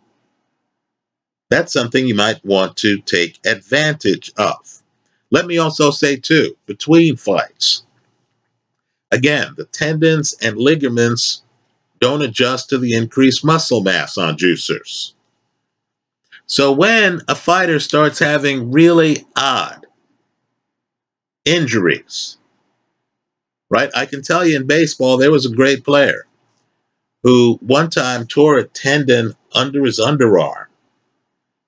that's 1.50 1.72
something 1.72 2.06
you 2.06 2.14
might 2.14 2.44
want 2.44 2.76
to 2.78 2.98
take 3.02 3.38
advantage 3.46 4.32
of. 4.36 4.82
Let 5.30 5.46
me 5.46 5.58
also 5.58 5.90
say, 5.90 6.16
too, 6.16 6.56
between 6.66 7.16
fights, 7.16 7.84
again, 9.10 9.54
the 9.56 9.64
tendons 9.66 10.34
and 10.42 10.56
ligaments 10.56 11.42
don't 12.00 12.22
adjust 12.22 12.68
to 12.70 12.78
the 12.78 12.94
increased 12.94 13.44
muscle 13.44 13.82
mass 13.82 14.16
on 14.16 14.36
juicers. 14.36 15.12
So 16.46 16.72
when 16.72 17.20
a 17.28 17.34
fighter 17.34 17.80
starts 17.80 18.18
having 18.18 18.70
really 18.70 19.26
odd 19.36 19.86
injuries, 21.44 22.38
right? 23.70 23.90
I 23.94 24.06
can 24.06 24.22
tell 24.22 24.46
you 24.46 24.56
in 24.56 24.66
baseball, 24.66 25.16
there 25.16 25.32
was 25.32 25.44
a 25.44 25.54
great 25.54 25.84
player 25.84 26.26
who 27.22 27.58
one 27.60 27.90
time 27.90 28.26
tore 28.26 28.58
a 28.58 28.64
tendon 28.64 29.34
under 29.54 29.84
his 29.84 29.98
underarm. 29.98 30.66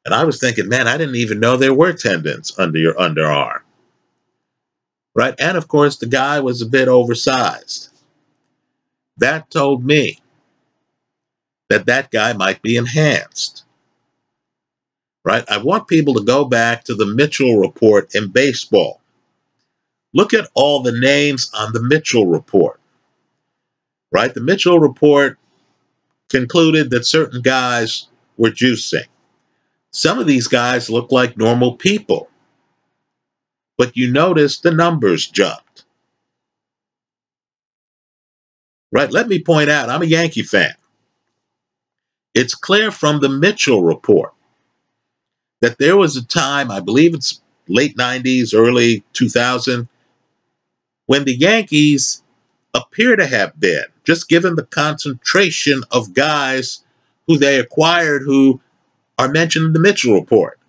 And 0.07 0.15
I 0.15 0.25
was 0.25 0.41
thinking, 0.41 0.69
man, 0.69 0.89
I 0.89 0.97
didn't 0.97 1.17
even 1.17 1.41
know 1.41 1.57
there 1.57 1.75
were 1.75 1.93
tendons 1.93 2.59
under 2.59 2.79
your 2.79 2.95
underarm. 2.95 3.61
Right? 5.15 5.35
And 5.39 5.57
of 5.57 5.69
course, 5.69 5.97
the 5.97 6.07
guy 6.07 6.41
was 6.41 6.63
a 6.63 6.67
bit 6.67 6.89
oversized. 6.89 7.89
That 9.19 9.51
told 9.51 9.85
me 9.85 10.19
that 11.69 11.87
that 11.87 12.11
guy 12.11 12.33
might 12.33 12.63
be 12.63 12.77
enhanced. 12.77 13.65
Right? 15.25 15.45
I 15.51 15.59
want 15.59 15.89
people 15.89 16.15
to 16.15 16.25
go 16.25 16.45
back 16.45 16.85
to 16.85 16.95
the 16.95 17.07
Mitchell 17.07 17.59
report 17.59 18.15
in 18.15 18.29
baseball. 18.29 19.01
Look 20.15 20.33
at 20.33 20.49
all 20.55 20.83
the 20.83 20.99
names 20.99 21.51
on 21.55 21.73
the 21.73 21.83
Mitchell 21.83 22.27
report. 22.27 22.81
Right? 24.11 24.33
The 24.33 24.41
Mitchell 24.41 24.79
report 24.79 25.39
concluded 26.31 26.91
that 26.91 27.05
certain 27.05 27.43
guys 27.43 28.07
were 28.39 28.51
juicing. 28.51 29.07
Some 29.91 30.19
of 30.19 30.27
these 30.27 30.47
guys 30.47 30.89
look 30.89 31.13
like 31.13 31.37
normal 31.37 31.77
people. 31.77 32.30
But 33.81 33.97
you 33.97 34.13
notice 34.13 34.59
the 34.59 34.73
numbers 34.73 35.27
jumped. 35.27 35.87
Right? 38.93 39.11
Let 39.11 39.27
me 39.27 39.43
point 39.43 39.71
out, 39.71 39.89
I'm 39.89 40.03
a 40.03 40.05
Yankee 40.05 40.43
fan. 40.43 40.75
It's 42.35 42.55
clear 42.55 42.91
from 42.91 43.21
the 43.21 43.31
Mitchell 43.31 43.83
report 43.83 44.35
that 45.63 45.79
there 45.79 45.97
was 45.97 46.15
a 46.15 46.27
time, 46.27 46.71
I 46.71 46.81
believe 46.81 47.15
it's 47.15 47.41
late 47.69 47.97
90s, 47.97 48.53
early 48.55 49.03
2000, 49.15 49.89
when 51.07 51.25
the 51.25 51.35
Yankees 51.35 52.23
appear 52.75 53.17
to 53.17 53.27
have 53.27 53.59
been, 53.59 53.87
just 54.05 54.29
given 54.29 54.57
the 54.57 54.65
concentration 54.65 55.85
of 55.91 56.13
guys 56.13 56.85
who 57.27 57.39
they 57.39 57.59
acquired 57.59 58.25
who 58.25 58.61
are 59.17 59.31
mentioned 59.31 59.65
in 59.65 59.73
the 59.73 59.81
Mitchell 59.81 60.21
report. 60.21 60.60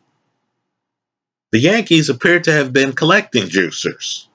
The 1.52 1.60
Yankees 1.60 2.10
appear 2.10 2.40
to 2.40 2.52
have 2.52 2.72
been 2.72 2.94
collecting 2.94 3.44
juicers. 3.44 4.28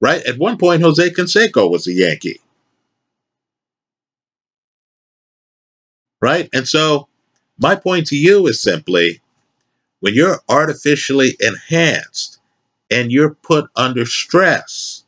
Right? 0.00 0.22
At 0.26 0.38
one 0.38 0.58
point, 0.58 0.82
Jose 0.82 1.10
Canseco 1.10 1.70
was 1.70 1.86
a 1.86 1.92
Yankee. 1.92 2.40
Right? 6.20 6.48
And 6.52 6.66
so, 6.66 7.08
my 7.58 7.76
point 7.76 8.06
to 8.08 8.16
you 8.16 8.46
is 8.46 8.60
simply 8.60 9.20
when 10.00 10.14
you're 10.14 10.40
artificially 10.48 11.36
enhanced 11.40 12.38
and 12.90 13.10
you're 13.12 13.34
put 13.34 13.68
under 13.76 14.06
stress, 14.06 15.04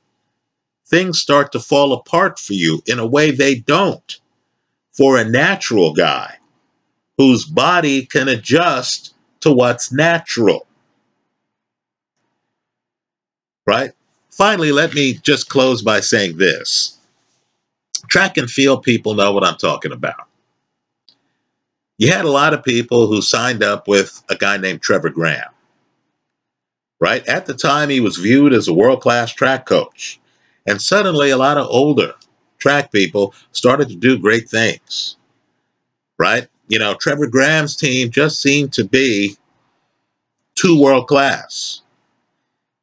things 0.87 1.20
start 1.20 1.52
to 1.52 1.61
fall 1.61 1.92
apart 1.92 2.38
for 2.38 2.52
you 2.52 2.83
in 2.87 2.98
a 2.98 3.06
way 3.06 3.30
they 3.30 3.54
don't 3.54 4.20
for 4.92 5.16
a 5.16 5.24
natural 5.24 5.94
guy 5.94 6.37
whose 7.16 7.44
body 7.44 8.06
can 8.06 8.28
adjust 8.28 9.14
to 9.40 9.53
what's 9.53 9.92
natural. 9.92 10.66
Right? 13.66 13.92
Finally, 14.31 14.72
let 14.72 14.94
me 14.94 15.14
just 15.14 15.48
close 15.48 15.83
by 15.83 16.00
saying 16.00 16.38
this. 16.38 16.98
Track 18.09 18.37
and 18.37 18.50
field 18.50 18.83
people 18.83 19.14
know 19.14 19.33
what 19.33 19.44
I'm 19.44 19.57
talking 19.57 19.92
about. 19.92 20.26
You 21.98 22.11
had 22.11 22.24
a 22.24 22.31
lot 22.31 22.55
of 22.55 22.64
people 22.64 23.07
who 23.07 23.20
signed 23.20 23.62
up 23.62 23.87
with 23.87 24.22
a 24.31 24.35
guy 24.35 24.57
named 24.57 24.81
Trevor 24.81 25.11
Graham. 25.11 25.50
Right? 26.98 27.26
At 27.29 27.46
the 27.46 27.55
time, 27.55 27.90
he 27.90 28.00
was 28.00 28.16
viewed 28.16 28.53
as 28.53 28.68
a 28.68 28.74
world 28.74 29.03
class 29.03 29.33
track 29.33 29.66
coach. 29.66 30.18
And 30.66 30.81
suddenly, 30.81 31.31
a 31.31 31.37
lot 31.37 31.59
of 31.59 31.66
older 31.68 32.14
track 32.59 32.92
people 32.92 33.35
started 33.53 33.88
to 33.88 33.96
do 33.96 34.18
great 34.18 34.48
things. 34.48 35.16
Right? 36.18 36.48
You 36.70 36.78
know, 36.78 36.94
Trevor 36.94 37.26
Graham's 37.26 37.74
team 37.74 38.12
just 38.12 38.40
seemed 38.40 38.72
to 38.74 38.85
be 38.85 39.37
too 40.54 40.80
world 40.80 41.09
class. 41.09 41.83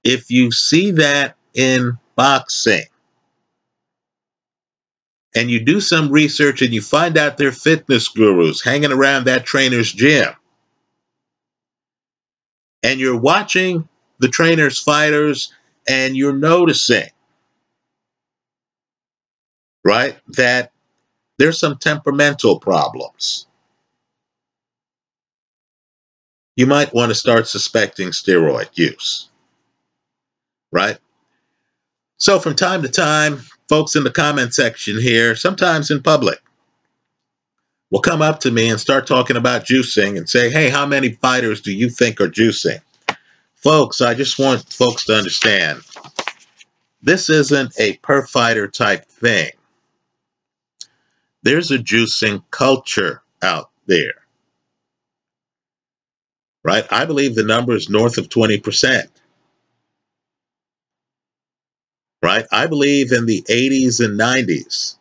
If 0.04 0.30
you 0.30 0.52
see 0.52 0.92
that 0.92 1.38
in 1.54 1.98
boxing 2.18 2.84
and 5.34 5.50
you 5.50 5.62
do 5.64 5.80
some 5.80 6.12
research 6.12 6.62
and 6.62 6.74
you 6.74 6.82
find 6.82 7.18
out 7.18 7.38
they're 7.38 7.54
fitness 7.54 8.10
gurus 8.10 8.62
hanging 8.62 8.92
around 8.92 9.24
that 9.24 9.46
trainer's 9.46 9.94
gym, 9.94 10.34
and 12.84 13.00
you're 13.00 13.18
watching 13.18 13.88
the 14.20 14.28
trainer's 14.28 14.78
fighters 14.78 15.54
and 15.88 16.18
you're 16.18 16.34
noticing, 16.34 17.08
right, 19.86 20.18
that 20.28 20.74
there's 21.38 21.58
some 21.58 21.78
temperamental 21.78 22.60
problems 22.60 23.47
you 26.58 26.66
might 26.66 26.94
want 26.94 27.10
to 27.10 27.16
start 27.16 27.48
suspecting 27.48 28.10
steroid 28.10 28.68
use. 28.74 29.30
Right? 30.72 30.98
So, 32.18 32.40
from 32.40 32.56
time 32.56 32.82
to 32.82 32.90
time, 32.90 33.38
folks 33.70 33.96
in 33.96 34.04
the 34.04 34.12
comment 34.12 34.54
section 34.54 35.00
here, 35.00 35.36
sometimes 35.36 35.92
in 35.92 36.02
public, 36.02 36.42
will 37.92 38.02
come 38.02 38.24
up 38.24 38.40
to 38.42 38.52
me 38.52 38.70
and 38.70 38.80
start 38.80 39.08
talking 39.08 39.38
about 39.38 39.66
juicing 39.66 40.18
and 40.18 40.28
say, 40.28 40.50
hey, 40.50 40.70
how 40.70 40.86
many 40.86 41.12
fighters 41.12 41.62
do 41.62 41.72
you 41.72 41.90
think 41.90 42.20
are 42.20 42.28
juicing? 42.28 42.82
Folks, 43.56 44.02
I 44.02 44.14
just 44.14 44.40
want 44.40 44.74
folks 44.74 45.06
to 45.06 45.16
understand 45.16 45.82
this 47.04 47.30
isn't 47.30 47.80
a 47.80 47.98
per 47.98 48.26
fighter 48.26 48.68
type 48.68 49.06
thing. 49.06 49.52
There's 51.44 51.70
a 51.72 51.78
juicing 51.78 52.44
culture 52.50 53.22
out 53.44 53.70
there 53.86 54.27
right? 56.68 56.86
I 56.92 57.06
believe 57.06 57.34
the 57.34 57.44
number 57.44 57.74
is 57.74 57.90
north 57.90 58.18
of 58.18 58.28
20%. 58.28 59.08
Right? 62.22 62.46
I 62.52 62.68
believe 62.68 63.14
in 63.14 63.26
the 63.26 63.42
80s 63.44 64.04
and 64.04 64.20
90s, 64.20 64.98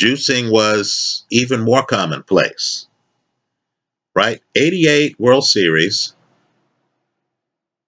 juicing 0.00 0.50
was 0.50 1.26
even 1.30 1.60
more 1.60 1.84
commonplace. 1.84 2.86
Right? 4.14 4.40
88 4.54 5.20
World 5.20 5.44
Series. 5.44 6.14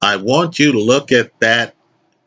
I 0.02 0.16
want 0.16 0.58
you 0.58 0.72
to 0.72 0.78
look 0.78 1.12
at 1.12 1.30
that 1.40 1.74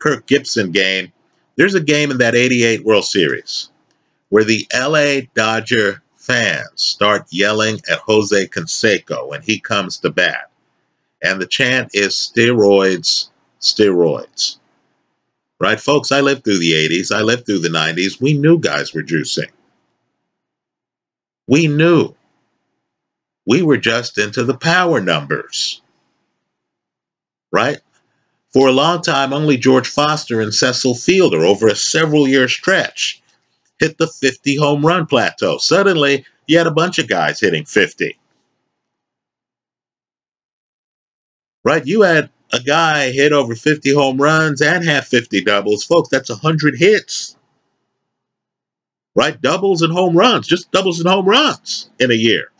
Kirk 0.00 0.26
Gibson 0.26 0.72
game. 0.72 1.12
There's 1.54 1.76
a 1.76 1.80
game 1.80 2.10
in 2.10 2.18
that 2.18 2.34
88 2.34 2.84
World 2.84 3.04
Series 3.04 3.70
where 4.30 4.44
the 4.44 4.66
LA 4.74 5.28
Dodger 5.36 6.02
fans 6.30 6.70
start 6.76 7.26
yelling 7.30 7.80
at 7.90 7.98
Jose 7.98 8.46
Canseco 8.46 9.28
when 9.28 9.42
he 9.42 9.58
comes 9.58 9.98
to 9.98 10.10
bat. 10.10 10.48
And 11.22 11.40
the 11.40 11.46
chant 11.46 11.90
is 11.92 12.14
steroids, 12.14 13.30
steroids. 13.60 14.58
Right, 15.58 15.80
folks? 15.80 16.12
I 16.12 16.20
lived 16.20 16.44
through 16.44 16.60
the 16.60 16.72
80s. 16.72 17.14
I 17.14 17.22
lived 17.22 17.46
through 17.46 17.58
the 17.58 17.68
90s. 17.68 18.20
We 18.20 18.34
knew 18.34 18.58
guys 18.58 18.94
were 18.94 19.02
juicing. 19.02 19.50
We 21.48 21.66
knew. 21.66 22.14
We 23.44 23.62
were 23.62 23.76
just 23.76 24.16
into 24.16 24.44
the 24.44 24.56
power 24.56 25.00
numbers. 25.00 25.82
Right? 27.50 27.80
For 28.52 28.68
a 28.68 28.72
long 28.72 29.02
time, 29.02 29.32
only 29.32 29.56
George 29.56 29.88
Foster 29.88 30.40
and 30.40 30.54
Cecil 30.54 30.94
Fielder, 30.94 31.44
over 31.44 31.66
a 31.66 31.74
several 31.74 32.28
year 32.28 32.46
stretch, 32.46 33.20
hit 33.80 33.96
the 33.98 34.06
50 34.06 34.56
home 34.56 34.86
run 34.86 35.06
plateau. 35.06 35.58
Suddenly, 35.58 36.24
you 36.46 36.58
had 36.58 36.66
a 36.66 36.72
bunch 36.72 36.98
of 36.98 37.08
guys 37.08 37.40
hitting 37.40 37.64
50. 37.64 38.16
Right? 41.64 41.84
You 41.84 42.02
had 42.02 42.30
a 42.52 42.60
guy 42.60 43.10
hit 43.10 43.32
over 43.32 43.54
50 43.54 43.94
home 43.94 44.20
runs 44.20 44.60
and 44.60 44.84
have 44.84 45.06
50 45.06 45.42
doubles. 45.44 45.84
Folks, 45.84 46.10
that's 46.10 46.30
100 46.30 46.76
hits. 46.78 47.36
Right? 49.14 49.40
Doubles 49.40 49.82
and 49.82 49.92
home 49.92 50.16
runs, 50.16 50.46
just 50.46 50.70
doubles 50.70 51.00
and 51.00 51.08
home 51.08 51.26
runs 51.26 51.90
in 51.98 52.10
a 52.10 52.14
year. 52.14 52.52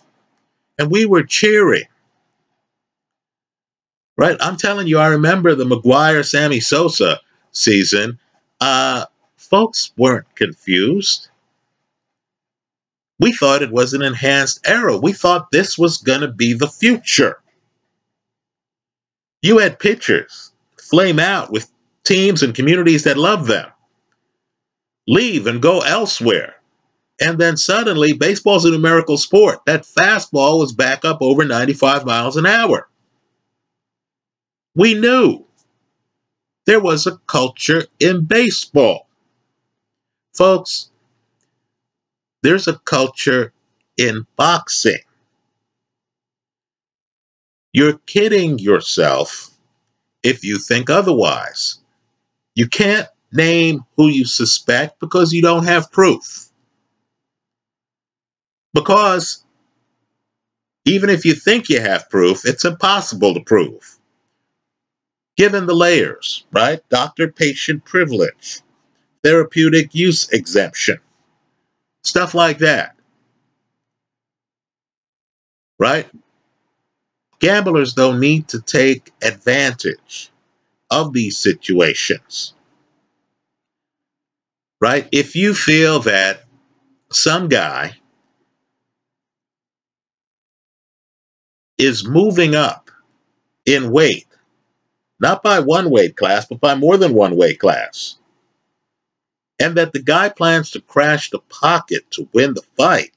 And 0.78 0.90
we 0.90 1.04
were 1.04 1.22
cheering. 1.22 1.84
Right? 4.16 4.36
I'm 4.40 4.56
telling 4.56 4.86
you, 4.86 4.98
I 4.98 5.08
remember 5.08 5.54
the 5.54 5.64
McGwire 5.64 6.26
Sammy 6.26 6.60
Sosa 6.60 7.20
season. 7.52 8.18
Uh, 8.60 9.06
folks 9.50 9.92
weren't 9.96 10.34
confused. 10.36 11.28
We 13.18 13.32
thought 13.32 13.62
it 13.62 13.72
was 13.72 13.92
an 13.92 14.02
enhanced 14.02 14.66
era. 14.66 14.96
We 14.96 15.12
thought 15.12 15.50
this 15.50 15.76
was 15.76 15.98
going 15.98 16.22
to 16.22 16.28
be 16.28 16.54
the 16.54 16.68
future. 16.68 17.38
You 19.42 19.58
had 19.58 19.78
pitchers 19.78 20.52
flame 20.80 21.18
out 21.18 21.50
with 21.50 21.70
teams 22.04 22.42
and 22.42 22.54
communities 22.54 23.04
that 23.04 23.18
love 23.18 23.46
them, 23.46 23.68
leave 25.06 25.46
and 25.46 25.60
go 25.60 25.80
elsewhere. 25.80 26.54
And 27.20 27.38
then 27.38 27.58
suddenly, 27.58 28.14
baseball's 28.14 28.64
a 28.64 28.70
numerical 28.70 29.18
sport. 29.18 29.60
That 29.66 29.82
fastball 29.82 30.58
was 30.58 30.72
back 30.72 31.04
up 31.04 31.18
over 31.20 31.44
95 31.44 32.06
miles 32.06 32.38
an 32.38 32.46
hour. 32.46 32.88
We 34.74 34.94
knew 34.94 35.44
there 36.64 36.80
was 36.80 37.06
a 37.06 37.18
culture 37.26 37.84
in 37.98 38.24
baseball. 38.24 39.09
Folks, 40.40 40.88
there's 42.42 42.66
a 42.66 42.78
culture 42.78 43.52
in 43.98 44.26
boxing. 44.36 45.02
You're 47.74 47.98
kidding 48.06 48.58
yourself 48.58 49.50
if 50.22 50.42
you 50.42 50.58
think 50.58 50.88
otherwise. 50.88 51.80
You 52.54 52.68
can't 52.68 53.06
name 53.30 53.84
who 53.98 54.08
you 54.08 54.24
suspect 54.24 54.98
because 54.98 55.30
you 55.34 55.42
don't 55.42 55.64
have 55.64 55.92
proof. 55.92 56.48
Because 58.72 59.44
even 60.86 61.10
if 61.10 61.26
you 61.26 61.34
think 61.34 61.68
you 61.68 61.82
have 61.82 62.08
proof, 62.08 62.46
it's 62.46 62.64
impossible 62.64 63.34
to 63.34 63.40
prove. 63.40 63.98
Given 65.36 65.66
the 65.66 65.76
layers, 65.76 66.46
right? 66.50 66.80
Doctor 66.88 67.28
patient 67.28 67.84
privilege, 67.84 68.62
therapeutic 69.22 69.94
use 69.94 70.28
exemption, 70.30 70.98
stuff 72.02 72.34
like 72.34 72.58
that. 72.58 72.96
Right? 75.78 76.08
Gamblers, 77.38 77.94
though, 77.94 78.16
need 78.16 78.48
to 78.48 78.60
take 78.60 79.12
advantage 79.22 80.30
of 80.90 81.12
these 81.12 81.38
situations. 81.38 82.54
Right? 84.80 85.08
If 85.12 85.36
you 85.36 85.54
feel 85.54 86.00
that 86.00 86.44
some 87.10 87.48
guy 87.48 87.96
is 91.78 92.06
moving 92.06 92.54
up 92.54 92.90
in 93.64 93.90
weight, 93.90 94.26
not 95.18 95.42
by 95.42 95.60
one 95.60 95.90
weight 95.90 96.16
class, 96.16 96.46
but 96.46 96.60
by 96.60 96.74
more 96.74 96.96
than 96.98 97.14
one 97.14 97.36
weight 97.36 97.58
class, 97.58 98.16
and 99.60 99.76
that 99.76 99.92
the 99.92 100.02
guy 100.02 100.28
plans 100.30 100.70
to 100.72 100.80
crash 100.80 101.30
the 101.30 101.38
pocket 101.38 102.10
to 102.12 102.28
win 102.32 102.54
the 102.54 102.62
fight, 102.76 103.12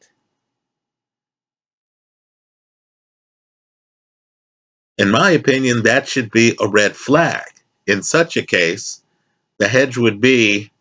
In 4.97 5.09
my 5.09 5.31
opinion, 5.31 5.83
that 5.83 6.07
should 6.07 6.31
be 6.31 6.55
a 6.59 6.67
red 6.67 6.95
flag. 6.95 7.45
In 7.87 8.03
such 8.03 8.37
a 8.37 8.43
case, 8.45 9.01
the 9.57 9.67
hedge 9.67 9.97
would 9.97 10.21
be 10.21 10.71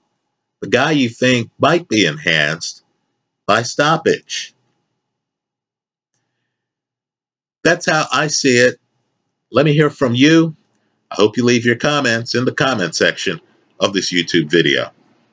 the 0.61 0.69
guy 0.69 0.93
you 0.93 1.09
think 1.09 1.51
might 1.59 1.89
be 1.89 2.07
enhanced 2.07 2.85
by 3.47 3.63
stoppage. 3.63 4.55
That's 7.65 7.87
how 7.87 8.07
I 8.13 8.27
see 8.27 8.59
it. 8.59 8.79
Let 9.51 9.65
me 9.65 9.73
hear 9.73 9.91
from 9.91 10.15
you. 10.15 10.55
I 11.11 11.17
hope 11.17 11.37
you 11.37 11.45
leave 11.45 11.65
your 11.65 11.77
comments 11.77 12.35
in 12.35 12.45
the 12.45 12.53
comment 12.53 12.95
section 12.95 13.41
of 13.81 13.93
this 13.93 14.13
YouTube 14.13 14.51
video. 14.51 14.91